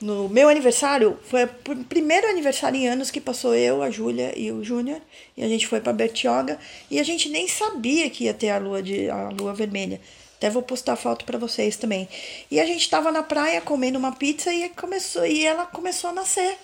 no 0.00 0.28
meu 0.28 0.48
aniversário, 0.48 1.18
foi 1.28 1.44
o 1.44 1.48
pr- 1.48 1.76
primeiro 1.88 2.26
aniversário 2.28 2.78
em 2.78 2.88
anos 2.88 3.10
que 3.10 3.20
passou 3.20 3.54
eu, 3.54 3.82
a 3.82 3.90
Júlia 3.90 4.32
e 4.38 4.50
o 4.52 4.62
Júnior, 4.64 5.00
e 5.36 5.42
a 5.42 5.48
gente 5.48 5.66
foi 5.66 5.80
pra 5.80 5.92
Bertioga, 5.92 6.58
e 6.90 6.98
a 7.00 7.02
gente 7.02 7.28
nem 7.28 7.48
sabia 7.48 8.08
que 8.08 8.24
ia 8.24 8.32
ter 8.34 8.50
a 8.50 8.58
lua, 8.58 8.82
de, 8.82 9.10
a 9.10 9.28
lua 9.30 9.52
vermelha. 9.52 10.00
Até 10.40 10.48
vou 10.48 10.62
postar 10.62 10.96
foto 10.96 11.26
pra 11.26 11.36
vocês 11.36 11.76
também. 11.76 12.08
E 12.50 12.58
a 12.58 12.64
gente 12.64 12.88
tava 12.88 13.12
na 13.12 13.22
praia 13.22 13.60
comendo 13.60 13.98
uma 13.98 14.12
pizza 14.12 14.50
e 14.50 14.70
começou 14.70 15.26
e 15.26 15.44
ela 15.44 15.66
começou 15.66 16.08
a 16.08 16.12
nascer. 16.14 16.56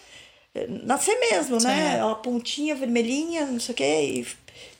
Nascer 0.82 1.20
mesmo, 1.20 1.58
né? 1.58 1.98
É. 1.98 2.00
A 2.00 2.14
pontinha 2.14 2.74
vermelhinha, 2.74 3.44
não 3.44 3.60
sei 3.60 3.74
o 3.74 3.76
quê. 3.76 3.84
E 3.84 4.26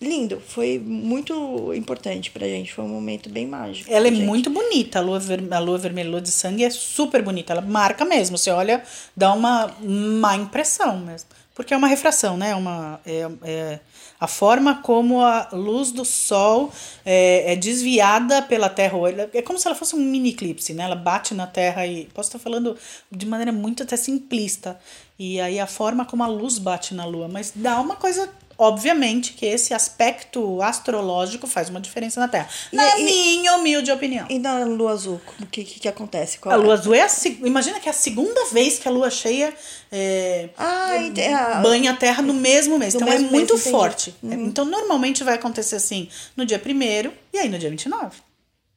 lindo. 0.00 0.42
Foi 0.48 0.78
muito 0.78 1.74
importante 1.74 2.30
pra 2.30 2.46
gente. 2.46 2.72
Foi 2.72 2.86
um 2.86 2.88
momento 2.88 3.28
bem 3.28 3.46
mágico. 3.46 3.92
Ela 3.92 4.08
é 4.08 4.10
gente. 4.10 4.24
muito 4.24 4.48
bonita, 4.48 4.98
a 4.98 5.02
lua, 5.02 5.18
ver, 5.18 5.44
a 5.52 5.58
lua 5.58 5.76
vermelha, 5.76 6.08
a 6.08 6.12
lua 6.12 6.20
de 6.22 6.30
sangue 6.30 6.64
é 6.64 6.70
super 6.70 7.20
bonita. 7.20 7.52
Ela 7.52 7.60
marca 7.60 8.02
mesmo. 8.02 8.38
Você 8.38 8.50
olha, 8.50 8.82
dá 9.14 9.30
uma 9.34 9.76
má 9.78 10.36
impressão 10.36 11.00
mesmo. 11.00 11.28
Porque 11.54 11.74
é 11.74 11.76
uma 11.76 11.86
refração, 11.86 12.38
né? 12.38 12.54
Uma, 12.54 12.98
é, 13.04 13.28
é 13.44 13.80
a 14.18 14.26
forma 14.26 14.82
como 14.82 15.20
a 15.20 15.48
luz 15.52 15.92
do 15.92 16.04
sol 16.04 16.72
é, 17.04 17.52
é 17.52 17.56
desviada 17.56 18.40
pela 18.42 18.68
Terra. 18.68 18.96
É 19.32 19.42
como 19.42 19.58
se 19.58 19.66
ela 19.66 19.76
fosse 19.76 19.94
um 19.94 19.98
mini 19.98 20.30
eclipse, 20.30 20.72
né? 20.72 20.84
Ela 20.84 20.96
bate 20.96 21.34
na 21.34 21.46
Terra 21.46 21.86
e. 21.86 22.06
Posso 22.14 22.28
estar 22.28 22.38
falando 22.38 22.76
de 23.10 23.26
maneira 23.26 23.52
muito 23.52 23.82
até 23.82 23.96
simplista. 23.96 24.78
E 25.18 25.40
aí 25.40 25.60
a 25.60 25.66
forma 25.66 26.04
como 26.04 26.22
a 26.22 26.26
luz 26.26 26.58
bate 26.58 26.94
na 26.94 27.04
Lua. 27.04 27.28
Mas 27.28 27.52
dá 27.54 27.80
uma 27.80 27.96
coisa. 27.96 28.28
Obviamente 28.58 29.34
que 29.34 29.44
esse 29.44 29.74
aspecto 29.74 30.62
astrológico 30.62 31.46
faz 31.46 31.68
uma 31.68 31.80
diferença 31.80 32.18
na 32.18 32.26
Terra. 32.26 32.48
E- 32.72 32.76
Na 32.76 32.98
e- 32.98 33.04
minha 33.04 33.54
humilde 33.56 33.90
opinião. 33.92 34.26
E 34.30 34.38
na 34.38 34.64
lua 34.64 34.92
azul, 34.92 35.20
o 35.40 35.46
que, 35.46 35.62
que, 35.62 35.80
que 35.80 35.88
acontece? 35.88 36.38
Qual 36.38 36.54
A 36.54 36.58
é? 36.58 36.60
lua 36.62 36.74
azul 36.74 36.94
é 36.94 37.02
a 37.02 37.08
Imagina 37.44 37.78
que 37.80 37.88
é 37.88 37.90
a 37.90 37.94
segunda 37.94 38.46
vez 38.46 38.78
que 38.78 38.88
a 38.88 38.90
lua 38.90 39.10
cheia 39.10 39.52
é, 39.92 40.48
Ah, 40.56 40.92
ah, 41.34 41.60
banha 41.60 41.90
a 41.92 41.96
Terra 41.96 42.22
no 42.22 42.32
mesmo 42.32 42.78
mês. 42.78 42.94
Então 42.94 43.06
é 43.06 43.10
mesmo 43.10 43.24
mês, 43.30 43.32
muito 43.32 43.54
entendi. 43.54 43.70
forte. 43.70 44.14
Uhum. 44.22 44.46
Então 44.46 44.64
normalmente 44.64 45.22
vai 45.22 45.34
acontecer 45.34 45.76
assim 45.76 46.08
no 46.36 46.46
dia 46.46 46.60
1 46.64 47.12
e 47.34 47.38
aí 47.38 47.48
no 47.48 47.58
dia 47.58 47.68
29. 47.68 48.16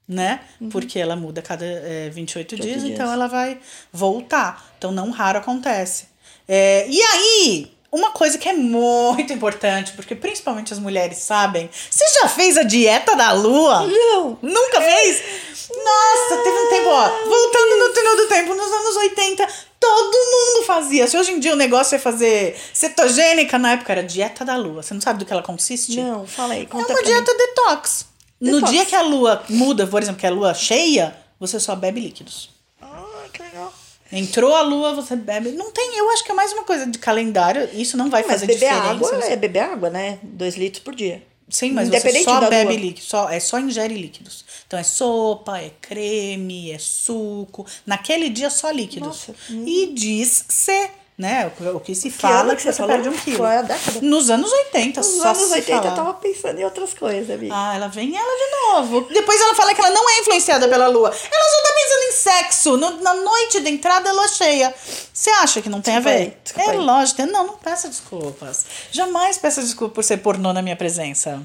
Né? 0.08 0.40
Porque 0.72 0.98
ela 0.98 1.16
muda 1.16 1.40
cada 1.42 1.64
é, 1.64 2.10
28 2.10 2.56
dias, 2.56 2.66
28 2.66 2.82
dias. 2.84 2.94
então 3.00 3.14
ela 3.14 3.28
vai 3.28 3.60
voltar. 3.94 4.74
Então 4.78 4.92
não 4.92 5.12
raro 5.12 5.38
acontece. 5.38 6.08
É, 6.48 6.88
e 6.90 7.00
aí, 7.00 7.72
uma 7.92 8.12
coisa 8.12 8.38
que 8.38 8.48
é 8.48 8.54
muito 8.54 9.34
importante, 9.34 9.94
porque 9.94 10.16
principalmente 10.16 10.74
as 10.74 10.80
mulheres 10.80 11.18
sabem. 11.20 11.70
Você 11.90 12.04
já 12.22 12.28
fez 12.28 12.58
a 12.58 12.64
dieta 12.64 13.16
da 13.16 13.32
lua? 13.32 13.88
Não! 13.88 14.38
Nunca 14.42 14.82
fez? 14.82 15.24
Nossa, 15.70 16.44
teve 16.44 16.58
um 16.58 16.70
tempo, 16.70 16.90
ó. 16.90 17.10
Voltando 17.28 17.78
no 17.80 17.94
túnel 17.94 18.18
do 18.18 18.28
tempo, 18.28 18.54
nos 18.56 18.72
anos 18.72 18.96
80, 18.98 19.48
todo 19.80 20.18
mundo 20.18 20.66
fazia. 20.66 21.08
Se 21.08 21.18
hoje 21.18 21.32
em 21.32 21.40
dia 21.40 21.54
o 21.54 21.56
negócio 21.56 21.96
é 21.96 22.00
fazer 22.00 22.60
cetogênica, 22.74 23.58
na 23.58 23.74
época 23.74 23.92
era 23.92 24.04
dieta 24.04 24.44
da 24.44 24.56
lua. 24.56 24.82
Você 24.84 24.94
não 24.94 25.02
sabe 25.02 25.20
do 25.20 25.26
que 25.26 25.34
ela 25.34 25.44
consiste? 25.44 26.00
Não, 26.02 26.26
fala 26.28 26.54
aí, 26.54 26.68
É 26.72 26.76
uma 26.76 27.04
dieta 27.04 27.34
detox. 27.36 28.06
No 28.42 28.54
Detox. 28.56 28.72
dia 28.72 28.86
que 28.86 28.96
a 28.96 29.02
lua 29.02 29.44
muda, 29.50 29.86
por 29.86 30.02
exemplo, 30.02 30.20
que 30.20 30.26
a 30.28 30.32
lua 30.32 30.54
cheia, 30.54 31.16
você 31.40 31.60
só 31.60 31.76
bebe 31.76 32.00
líquidos. 32.00 32.50
mim. 32.82 32.88
Ah, 32.90 33.26
que 33.34 33.42
legal. 33.44 33.74
Entrou 34.12 34.56
a 34.56 34.62
lua, 34.62 34.94
você 34.94 35.16
bebe. 35.16 35.52
Não 35.52 35.72
tem, 35.72 35.98
eu 35.98 36.10
acho 36.12 36.24
que 36.24 36.32
é 36.32 36.34
mais 36.36 36.52
uma 36.54 36.64
coisa 36.64 36.86
de 36.88 36.98
calendário. 36.98 37.70
Isso 37.74 37.96
não 37.96 38.10
vai 38.10 38.22
Mas 38.24 38.32
fazer 38.32 38.48
beber 38.48 38.60
diferença. 38.60 38.88
água 38.92 39.08
Você- 39.22 39.32
é 39.32 39.36
beber 39.36 39.60
água, 39.60 39.90
né? 39.90 40.20
Dois 40.24 40.56
litros 40.58 40.84
por 40.84 40.96
dia. 40.96 41.24
Sim, 41.50 41.72
mas 41.72 41.90
você 41.90 42.24
só 42.24 42.48
bebe 42.48 42.74
lua. 42.74 42.80
líquido, 42.82 43.06
só, 43.06 43.28
é 43.30 43.40
só 43.40 43.60
ingere 43.60 43.96
líquidos. 43.96 44.46
Então 44.68 44.78
é 44.80 44.84
sopa, 44.84 45.58
é 45.60 45.72
creme, 45.82 46.72
é 46.72 46.78
suco. 46.78 47.66
Naquele 47.88 48.30
dia 48.30 48.50
só 48.52 48.70
líquidos. 48.70 49.08
Nossa. 49.08 49.36
hum. 49.50 49.64
E 49.66 49.88
diz-se, 49.94 50.92
né? 51.20 51.52
O, 51.76 51.80
que 51.82 51.94
se 51.94 52.10
fala 52.10 52.52
que 52.52 52.56
que 52.56 52.62
você 52.64 52.72
você 52.72 52.78
falou? 52.78 52.94
perde 52.96 53.10
um 53.10 53.18
quilo. 53.18 53.38
Qual 53.40 53.52
é 53.52 53.58
a 53.58 53.62
década? 53.62 54.00
Nos 54.02 54.30
anos 54.30 54.50
80, 54.50 55.02
Nos 55.02 55.08
só 55.18 55.28
anos 55.28 55.38
se 55.44 55.54
80 55.54 55.72
eu 55.72 55.82
fala. 55.84 55.96
tava 55.96 56.14
pensando 56.14 56.60
em 56.60 56.64
outras 56.64 56.94
coisas, 56.94 57.30
amiga. 57.30 57.54
Ah, 57.54 57.76
ela 57.76 57.88
vem 57.90 58.16
ela 58.18 58.26
de 58.26 58.74
novo. 58.74 59.02
Depois 59.14 59.42
ela 59.42 59.54
fala 59.54 59.76
que 59.76 59.82
ela 59.82 59.90
não 59.90 60.10
é 60.10 60.20
influenciada 60.22 60.68
pela 60.70 60.88
lua. 60.88 61.10
Ela 61.10 61.16
só 61.16 61.62
tá 61.64 61.74
pensando 61.76 62.04
em 62.04 62.12
sexo. 62.14 62.78
No- 62.78 63.02
na 63.02 63.14
noite 63.14 63.60
da 63.60 63.70
entrada, 63.70 64.10
é 64.10 64.14
lua 64.14 64.28
cheia. 64.30 64.74
Você 65.14 65.30
acha 65.32 65.62
que 65.62 65.68
não 65.68 65.82
tem 65.82 65.98
a 65.98 66.00
Desculpa 66.00 66.18
ver? 66.18 66.40
aí, 66.64 66.68
é 66.68 66.72
aí. 66.72 66.78
lógico. 66.78 67.22
Não, 67.26 67.46
não 67.48 67.58
peça 67.58 67.90
desculpas. 67.90 68.66
Jamais 68.90 69.38
peça 69.38 69.62
desculpa 69.62 69.96
por 69.96 70.04
ser 70.06 70.18
pornô 70.18 70.54
na 70.54 70.62
minha 70.62 70.78
presença. 70.78 71.42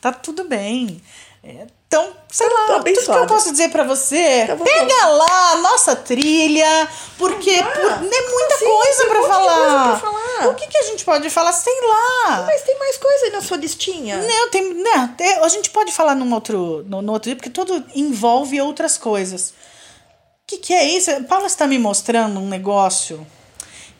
Tá 0.00 0.10
tudo 0.10 0.44
bem. 0.44 1.02
É, 1.42 1.66
Então, 1.86 2.12
sei 2.30 2.48
lá, 2.48 2.66
tudo 2.82 2.84
que 2.84 3.10
eu 3.10 3.26
posso 3.26 3.50
dizer 3.52 3.70
pra 3.70 3.82
você, 3.84 4.44
Tá 4.46 4.56
pega 4.56 5.06
lá 5.06 5.52
a 5.52 5.56
nossa 5.56 5.96
trilha, 5.96 6.88
porque 7.16 7.50
Ah, 7.50 7.64
por, 7.64 7.90
é 7.92 7.96
muita 8.30 8.56
sim, 8.58 8.64
coisa 8.66 9.04
de 9.08 9.26
falar. 9.28 9.98
falar. 9.98 10.48
O 10.48 10.54
que, 10.54 10.66
que 10.66 10.76
a 10.78 10.82
gente 10.82 11.04
pode 11.04 11.30
falar? 11.30 11.52
Sei 11.52 11.74
lá. 11.80 12.42
Mas 12.46 12.62
tem 12.62 12.78
mais 12.78 12.96
coisa 12.98 13.24
aí 13.26 13.30
na 13.30 13.40
sua 13.40 13.56
listinha. 13.56 14.18
Não, 14.18 14.50
tem, 14.50 14.74
tem- 15.16 15.38
a 15.38 15.48
gente 15.48 15.70
pode 15.70 15.90
falar 15.92 16.14
num 16.14 16.32
outro, 16.34 16.84
no, 16.86 17.00
no 17.00 17.12
outro 17.12 17.30
dia, 17.30 17.36
porque 17.36 17.50
tudo 17.50 17.82
envolve 17.94 18.60
outras 18.60 18.98
coisas. 18.98 19.50
O 19.50 20.46
que, 20.48 20.58
que 20.58 20.74
é 20.74 20.84
isso? 20.84 21.10
Paula 21.24 21.46
está 21.46 21.66
me 21.66 21.78
mostrando 21.78 22.38
um 22.40 22.48
negócio 22.48 23.26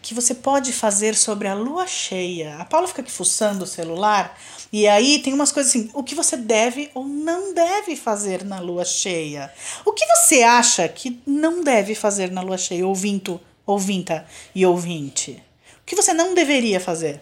que 0.08 0.14
você 0.14 0.34
pode 0.34 0.72
fazer 0.72 1.14
sobre 1.14 1.48
a 1.48 1.52
lua 1.52 1.86
cheia. 1.86 2.56
A 2.56 2.64
Paula 2.64 2.88
fica 2.88 3.02
aqui 3.02 3.12
fuçando 3.12 3.64
o 3.64 3.66
celular 3.66 4.40
e 4.72 4.88
aí 4.88 5.18
tem 5.18 5.34
umas 5.34 5.52
coisas 5.52 5.70
assim, 5.70 5.90
o 5.92 6.02
que 6.02 6.14
você 6.14 6.34
deve 6.34 6.90
ou 6.94 7.04
não 7.04 7.52
deve 7.52 7.94
fazer 7.94 8.42
na 8.42 8.58
lua 8.58 8.86
cheia. 8.86 9.52
O 9.84 9.92
que 9.92 10.06
você 10.06 10.42
acha 10.42 10.88
que 10.88 11.20
não 11.26 11.62
deve 11.62 11.94
fazer 11.94 12.30
na 12.30 12.40
lua 12.40 12.56
cheia, 12.56 12.86
ouvinto, 12.86 13.38
ouvinta 13.66 14.26
e 14.54 14.64
ouvinte? 14.64 15.42
O 15.82 15.84
que 15.84 15.94
você 15.94 16.14
não 16.14 16.34
deveria 16.34 16.80
fazer? 16.80 17.20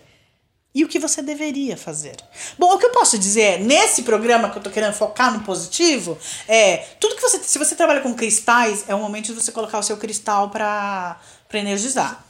e 0.72 0.84
o 0.84 0.88
que 0.88 0.98
você 0.98 1.22
deveria 1.22 1.74
fazer. 1.74 2.16
Bom, 2.58 2.70
o 2.74 2.78
que 2.78 2.84
eu 2.84 2.90
posso 2.90 3.18
dizer 3.18 3.60
nesse 3.60 4.02
programa 4.02 4.50
que 4.50 4.58
eu 4.58 4.62
tô 4.62 4.68
querendo 4.68 4.92
focar 4.92 5.32
no 5.32 5.40
positivo 5.40 6.18
é 6.46 6.76
tudo 7.00 7.16
que 7.16 7.22
você 7.22 7.42
se 7.42 7.58
você 7.58 7.74
trabalha 7.74 8.02
com 8.02 8.12
cristais 8.12 8.84
é 8.86 8.94
o 8.94 8.98
momento 8.98 9.28
de 9.28 9.32
você 9.32 9.50
colocar 9.50 9.78
o 9.78 9.82
seu 9.82 9.96
cristal 9.96 10.50
para 10.50 11.18
energizar. 11.54 12.26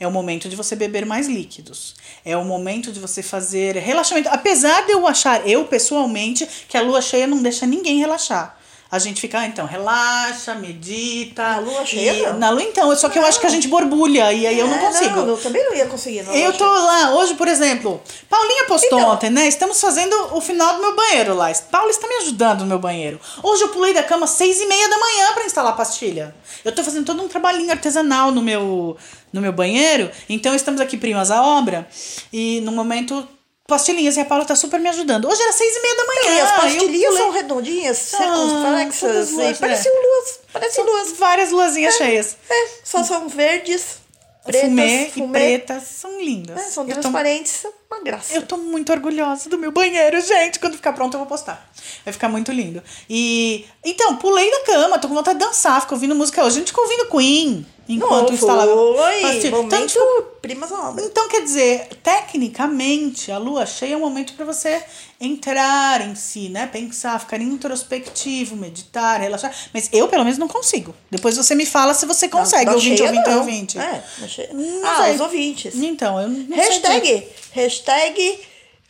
É 0.00 0.06
o 0.06 0.10
momento 0.10 0.48
de 0.48 0.56
você 0.56 0.74
beber 0.74 1.04
mais 1.04 1.28
líquidos. 1.28 1.94
É 2.24 2.34
o 2.34 2.42
momento 2.42 2.90
de 2.90 2.98
você 2.98 3.22
fazer 3.22 3.76
relaxamento. 3.76 4.30
Apesar 4.30 4.86
de 4.86 4.92
eu 4.92 5.06
achar, 5.06 5.46
eu 5.46 5.66
pessoalmente, 5.66 6.48
que 6.66 6.76
a 6.78 6.80
lua 6.80 7.02
cheia 7.02 7.26
não 7.26 7.42
deixa 7.42 7.66
ninguém 7.66 7.98
relaxar. 7.98 8.58
A 8.92 8.98
gente 8.98 9.20
fica, 9.20 9.38
ah, 9.38 9.46
então, 9.46 9.66
relaxa, 9.66 10.52
medita. 10.56 11.42
Na 11.42 11.58
lua 11.60 11.86
cheia, 11.86 12.12
e- 12.12 12.22
não. 12.26 12.38
Na 12.40 12.50
lua, 12.50 12.62
então. 12.62 12.94
Só 12.96 13.08
que 13.08 13.16
eu 13.18 13.24
acho 13.24 13.38
que 13.38 13.46
a 13.46 13.50
gente 13.50 13.68
borbulha 13.68 14.32
e 14.32 14.46
aí 14.46 14.58
eu 14.58 14.66
não 14.66 14.74
É, 14.74 14.78
consigo. 14.80 15.16
Não, 15.20 15.28
eu 15.28 15.36
também 15.36 15.64
não 15.64 15.74
ia 15.76 15.86
conseguir. 15.86 16.22
não, 16.24 16.34
Eu 16.34 16.52
tô 16.52 16.64
lá, 16.64 17.14
hoje, 17.14 17.34
por 17.34 17.46
exemplo, 17.46 18.02
Paulinha 18.28 18.64
postou 18.66 18.98
Então. 18.98 19.10
ontem, 19.12 19.30
né? 19.30 19.46
Estamos 19.46 19.80
fazendo 19.80 20.14
o 20.36 20.40
final 20.40 20.74
do 20.74 20.80
meu 20.80 20.96
banheiro 20.96 21.34
lá. 21.34 21.52
Paula 21.70 21.88
está 21.90 22.08
me 22.08 22.14
ajudando 22.16 22.60
no 22.62 22.66
meu 22.66 22.78
banheiro. 22.80 23.20
Hoje 23.42 23.62
eu 23.62 23.68
pulei 23.68 23.94
da 23.94 24.02
cama 24.02 24.24
às 24.24 24.30
seis 24.30 24.60
e 24.60 24.66
meia 24.66 24.88
da 24.88 24.98
manhã 24.98 25.32
para 25.34 25.44
instalar 25.44 25.72
a 25.72 25.76
pastilha. 25.76 26.34
Eu 26.64 26.72
tô 26.74 26.82
fazendo 26.82 27.06
todo 27.06 27.22
um 27.22 27.28
trabalhinho 27.28 27.70
artesanal 27.70 28.32
no 28.32 28.42
meu, 28.42 28.96
no 29.32 29.40
meu 29.40 29.52
banheiro. 29.52 30.10
Então 30.28 30.52
estamos 30.52 30.80
aqui 30.80 30.96
primas 30.96 31.30
à 31.30 31.40
obra. 31.42 31.88
E 32.32 32.60
no 32.62 32.72
momento, 32.72 33.26
pastilhinhas. 33.70 34.16
E 34.16 34.20
a 34.20 34.24
Paula 34.26 34.44
tá 34.44 34.54
super 34.54 34.78
me 34.78 34.88
ajudando. 34.90 35.26
Hoje 35.26 35.40
era 35.42 35.52
seis 35.52 35.74
e 35.74 35.80
meia 35.80 35.96
da 35.96 36.04
manhã. 36.06 36.20
E 36.36 36.40
as 36.40 36.52
pastilhinhas 36.52 37.14
são 37.14 37.30
redondinhas, 37.30 38.10
todas 38.10 38.50
circunflexas, 38.50 39.30
luas, 39.30 39.56
e 39.56 39.60
parecem 39.60 39.92
luas, 39.92 40.40
parecem 40.52 40.84
São 40.84 40.92
luas. 40.92 41.12
várias 41.12 41.50
luazinhas 41.50 41.94
cheias. 41.94 42.36
É, 42.50 42.68
só 42.84 43.02
são 43.02 43.28
verdes, 43.28 43.98
pretas, 44.44 44.68
fumê, 44.68 45.06
e 45.06 45.10
fumê. 45.12 45.38
pretas. 45.38 45.82
São 45.84 46.20
lindas. 46.20 46.58
É, 46.58 46.62
são 46.70 46.84
Eu 46.84 46.94
tô- 46.96 47.00
transparentes, 47.00 47.64
uma 47.90 48.02
graça. 48.02 48.34
Eu 48.34 48.42
tô 48.46 48.56
muito 48.56 48.92
orgulhosa 48.92 49.48
do 49.48 49.56
meu 49.58 49.72
banheiro, 49.72 50.20
gente. 50.20 50.58
Quando 50.58 50.76
ficar 50.76 50.92
pronto, 50.92 51.14
eu 51.14 51.18
vou 51.18 51.26
postar. 51.26 51.70
Vai 52.04 52.12
ficar 52.12 52.28
muito 52.28 52.52
lindo. 52.52 52.82
E. 53.08 53.64
Então, 53.84 54.16
pulei 54.16 54.50
da 54.50 54.60
cama, 54.64 54.98
tô 54.98 55.08
com 55.08 55.14
vontade 55.14 55.38
de 55.38 55.44
dançar, 55.44 55.80
fico 55.80 55.94
ouvindo 55.94 56.14
música 56.14 56.42
hoje. 56.44 56.56
A 56.56 56.58
gente 56.60 56.68
ficou 56.68 56.84
ouvindo 56.84 57.06
Queen 57.08 57.66
enquanto 57.94 58.28
Não, 58.28 58.34
instalava. 58.34 58.72
foi 58.74 59.24
Assim, 59.24 59.50
momento 59.50 59.70
tanto- 59.70 60.22
primas 60.40 60.72
à 60.72 60.88
obra. 60.88 61.04
então, 61.04 61.28
quer 61.28 61.42
dizer, 61.42 61.88
tecnicamente, 62.02 63.30
a 63.30 63.38
lua 63.38 63.66
cheia 63.66 63.94
é 63.94 63.96
um 63.96 64.00
momento 64.00 64.32
para 64.34 64.44
você 64.44 64.82
entrar 65.20 66.00
em 66.00 66.14
si, 66.14 66.48
né? 66.48 66.66
Pensar, 66.66 67.18
ficar 67.20 67.40
introspectivo, 67.40 68.56
meditar, 68.56 69.20
relaxar. 69.20 69.54
Mas 69.74 69.88
eu, 69.92 70.08
pelo 70.08 70.24
menos, 70.24 70.38
não 70.38 70.48
consigo. 70.48 70.94
Depois 71.10 71.36
você 71.36 71.54
me 71.54 71.66
fala 71.66 71.92
se 71.94 72.06
você 72.06 72.28
consegue, 72.28 72.70
ouvinte, 72.70 72.96
cheia, 72.98 73.10
ouvinte, 73.10 73.28
não. 73.28 73.38
ouvinte. 73.38 73.78
É, 73.78 74.02
na 74.18 74.28
cheia. 74.28 74.50
Não 74.52 74.86
ah, 74.88 75.02
sei. 75.04 75.14
os 75.14 75.20
ouvintes. 75.20 75.74
Então, 75.76 76.20
eu 76.20 76.28
não 76.28 76.46
sei. 76.46 76.56
Hashtag, 76.56 77.28
hashtag 77.52 78.38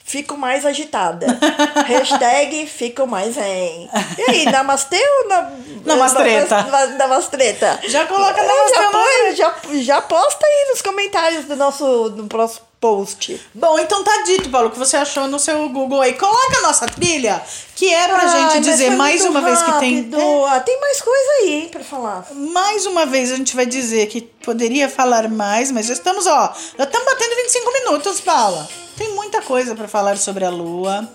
fico 0.05 0.37
mais 0.37 0.67
agitada. 0.67 1.27
hashtag 1.87 2.67
fico 2.67 3.07
mais 3.07 3.35
zen. 3.35 3.89
E 4.19 4.23
aí, 4.31 4.45
namastê 4.47 5.01
ou 5.23 5.29
na, 5.29 5.51
Namastreta. 5.85 6.63
na- 6.65 6.87
Namastreta? 6.87 7.79
Já 7.85 8.07
coloca 8.07 8.41
É, 8.41 8.47
namastê 8.47 9.37
já, 9.37 9.45
já, 9.45 9.83
já 9.83 10.03
posta 10.03 10.45
aí 10.47 10.69
nos 10.71 10.83
comentários 10.83 11.45
do 11.45 11.57
nosso, 11.57 12.11
do 12.11 12.25
próximo, 12.27 12.67
post. 12.81 13.39
Bom, 13.55 13.79
então 13.79 14.03
tá 14.03 14.23
dito, 14.25 14.49
Paulo, 14.49 14.69
o 14.69 14.71
que 14.71 14.79
você 14.79 14.97
achou 14.97 15.29
no 15.29 15.39
seu 15.39 15.69
Google 15.69 16.01
aí. 16.01 16.15
Coloca 16.15 16.59
a 16.59 16.63
nossa 16.63 16.87
trilha, 16.87 17.41
que 17.77 17.93
é 17.93 18.09
pra 18.09 18.23
Ai, 18.23 18.51
gente 18.51 18.65
dizer 18.65 18.91
mais 18.97 19.25
uma 19.25 19.41
vez 19.43 19.59
que 19.63 19.73
tem. 19.79 19.97
rápido. 19.97 20.17
É, 20.19 20.61
tem 20.61 20.81
mais 20.81 21.01
coisa 21.01 21.31
aí, 21.43 21.53
hein, 21.53 21.69
pra 21.71 21.85
falar. 21.85 22.27
mais 22.33 22.87
uma 22.87 23.05
vez 23.05 23.31
a 23.31 23.37
gente 23.37 23.55
vai 23.55 23.67
dizer 23.67 24.07
que 24.07 24.23
poderia 24.23 24.89
falar 24.89 25.29
mais, 25.29 25.71
mas 25.71 25.87
já 25.87 25.93
estamos, 25.93 26.27
ó, 26.27 26.55
já 26.79 26.85
estamos 26.85 27.07
batendo 27.07 27.37
25 27.37 27.73
minutos, 27.73 28.21
Paula. 28.21 28.67
Tem 28.97 29.11
muita 29.15 29.43
coisa 29.43 29.75
pra 29.75 29.87
falar 29.87 30.17
sobre 30.17 30.45
a 30.45 30.51
lua. 30.51 31.09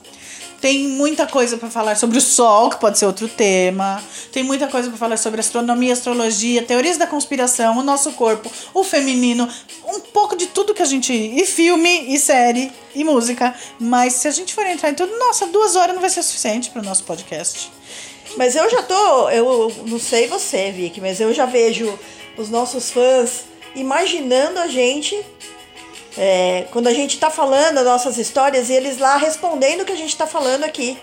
Tem 0.66 0.88
muita 0.88 1.28
coisa 1.28 1.58
pra 1.58 1.70
falar 1.70 1.96
sobre 1.96 2.18
o 2.18 2.22
sol, 2.22 2.72
que 2.72 2.80
pode 2.80 2.98
ser 2.98 3.06
outro 3.06 3.28
tema. 3.28 4.04
Tem 4.32 4.42
muita 4.42 4.68
coisa 4.68 4.90
pra 4.90 4.98
falar 4.98 5.16
sobre 5.16 5.40
astronomia, 5.40 5.94
astrologia, 5.94 6.64
teorias 6.64 6.98
da 6.98 7.06
conspiração, 7.06 7.78
o 7.78 7.84
nosso 7.84 8.14
corpo, 8.14 8.52
o 8.74 8.84
feminino, 8.84 9.48
um 9.88 10.00
pouco 10.00 10.36
de 10.36 10.48
tudo 10.48 10.74
que 10.74 10.82
a 10.82 10.86
gente. 10.86 11.14
E 11.14 11.46
filme, 11.46 12.12
e 12.12 12.18
série, 12.18 12.72
e 12.96 13.04
música. 13.04 13.54
Mas 13.80 14.14
se 14.14 14.28
a 14.28 14.32
gente 14.32 14.56
for 14.56 14.66
entrar 14.66 14.90
em 14.90 14.96
tudo, 14.96 15.16
nossa, 15.20 15.46
duas 15.46 15.76
horas 15.76 15.94
não 15.94 16.02
vai 16.02 16.10
ser 16.10 16.24
suficiente 16.24 16.72
pro 16.72 16.82
nosso 16.82 17.04
podcast. 17.04 17.72
Mas 18.36 18.56
eu 18.56 18.68
já 18.68 18.82
tô, 18.82 19.30
eu 19.30 19.72
não 19.86 20.00
sei 20.00 20.26
você, 20.26 20.72
Vicky, 20.72 21.00
mas 21.00 21.22
eu 21.22 21.32
já 21.32 21.46
vejo 21.46 21.94
os 22.40 22.50
nossos 22.50 22.90
fãs 22.90 23.42
imaginando 23.76 24.58
a 24.58 24.68
gente 24.68 25.16
é, 26.18 26.68
quando 26.72 26.88
a 26.88 26.94
gente 26.94 27.18
tá 27.18 27.30
falando 27.30 27.78
as 27.78 27.86
nossas 27.86 28.18
histórias 28.18 28.70
e 28.70 28.74
eles 28.74 28.98
lá 28.98 29.18
respondendo 29.18 29.82
o 29.82 29.86
que 29.86 29.92
a 29.92 29.98
gente 29.98 30.16
tá 30.16 30.26
falando 30.26 30.64
aqui. 30.64 30.98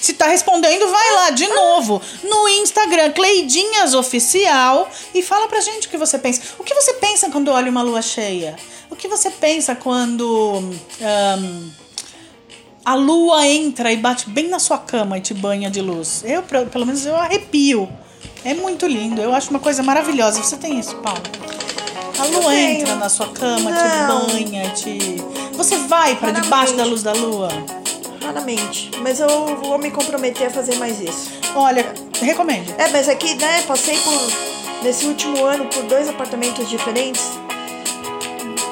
Se 0.00 0.14
tá 0.14 0.26
respondendo, 0.26 0.88
vai 0.88 1.12
lá 1.12 1.30
de 1.30 1.46
novo 1.46 2.02
no 2.24 2.48
Instagram, 2.48 3.12
Cleidinhas 3.12 3.94
Oficial, 3.94 4.90
e 5.14 5.22
fala 5.22 5.46
pra 5.46 5.60
gente 5.60 5.86
o 5.86 5.90
que 5.90 5.96
você 5.96 6.18
pensa. 6.18 6.42
O 6.58 6.64
que 6.64 6.74
você 6.74 6.94
pensa 6.94 7.30
quando 7.30 7.52
olha 7.52 7.70
uma 7.70 7.82
lua 7.82 8.02
cheia? 8.02 8.56
O 8.90 8.96
que 8.96 9.06
você 9.06 9.30
pensa 9.30 9.76
quando 9.76 10.60
ahn, 11.00 11.70
a 12.84 12.96
lua 12.96 13.46
entra 13.46 13.92
e 13.92 13.96
bate 13.96 14.28
bem 14.28 14.48
na 14.48 14.58
sua 14.58 14.78
cama 14.78 15.18
e 15.18 15.20
te 15.20 15.34
banha 15.34 15.70
de 15.70 15.80
luz? 15.80 16.24
Eu, 16.26 16.42
pelo 16.42 16.84
menos, 16.84 17.06
eu 17.06 17.14
arrepio. 17.14 17.88
É 18.44 18.54
muito 18.54 18.88
lindo, 18.88 19.20
eu 19.20 19.32
acho 19.32 19.50
uma 19.50 19.60
coisa 19.60 19.84
maravilhosa. 19.84 20.42
Você 20.42 20.56
tem 20.56 20.80
isso, 20.80 20.96
Paulo? 20.96 21.22
A 22.18 22.24
lua 22.26 22.50
tenho. 22.50 22.80
entra 22.80 22.94
na 22.96 23.08
sua 23.08 23.28
cama, 23.28 23.70
Não. 23.70 24.26
te 24.26 24.44
banha, 24.44 24.70
te. 24.70 25.22
Você 25.54 25.76
vai 25.76 26.14
Raramente. 26.14 26.42
debaixo 26.42 26.74
da 26.74 26.84
luz 26.84 27.02
da 27.02 27.12
lua? 27.12 27.48
Raramente. 28.24 28.90
Mas 29.00 29.18
eu 29.20 29.56
vou 29.56 29.78
me 29.78 29.90
comprometer 29.90 30.46
a 30.46 30.50
fazer 30.50 30.76
mais 30.76 31.00
isso. 31.00 31.30
Olha, 31.54 31.92
recomendo. 32.20 32.72
É, 32.78 32.88
mas 32.88 33.08
aqui, 33.08 33.34
né, 33.34 33.62
passei 33.62 33.98
por, 33.98 34.20
nesse 34.82 35.06
último 35.06 35.44
ano, 35.44 35.66
por 35.66 35.82
dois 35.84 36.08
apartamentos 36.08 36.68
diferentes. 36.68 37.22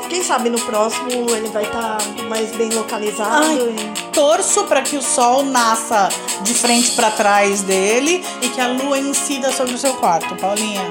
Quem 0.08 0.22
sabe 0.24 0.50
no 0.50 0.60
próximo 0.62 1.08
ele 1.30 1.48
vai 1.48 1.62
estar 1.64 1.98
mais 2.28 2.50
bem 2.52 2.68
localizado. 2.70 3.44
Ai, 3.46 3.56
e- 3.56 4.10
torço 4.12 4.64
para 4.64 4.82
que 4.82 4.96
o 4.96 5.02
sol 5.02 5.44
nasça 5.44 6.08
de 6.42 6.52
frente 6.52 6.90
para 6.92 7.10
trás 7.12 7.62
dele 7.62 8.24
e 8.42 8.48
que 8.48 8.60
a 8.60 8.66
lua 8.68 8.98
incida 8.98 9.52
sobre 9.52 9.74
o 9.74 9.78
seu 9.78 9.94
quarto, 9.94 10.34
Paulinha. 10.36 10.82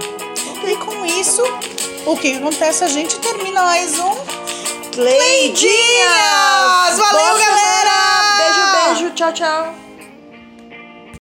E 0.65 0.75
com 0.77 1.05
isso, 1.05 1.41
o 2.05 2.17
que 2.17 2.35
acontece? 2.37 2.83
A 2.83 2.87
gente 2.87 3.17
termina 3.19 3.63
mais 3.63 3.97
um 3.99 4.15
Cleidinhas! 4.93 5.69
Valeu, 6.97 7.11
Boa 7.11 7.39
galera! 7.39 7.49
semana! 7.59 8.37
Beijo, 8.37 8.99
beijo. 8.99 9.15
Tchau, 9.15 9.33
tchau. 9.33 9.88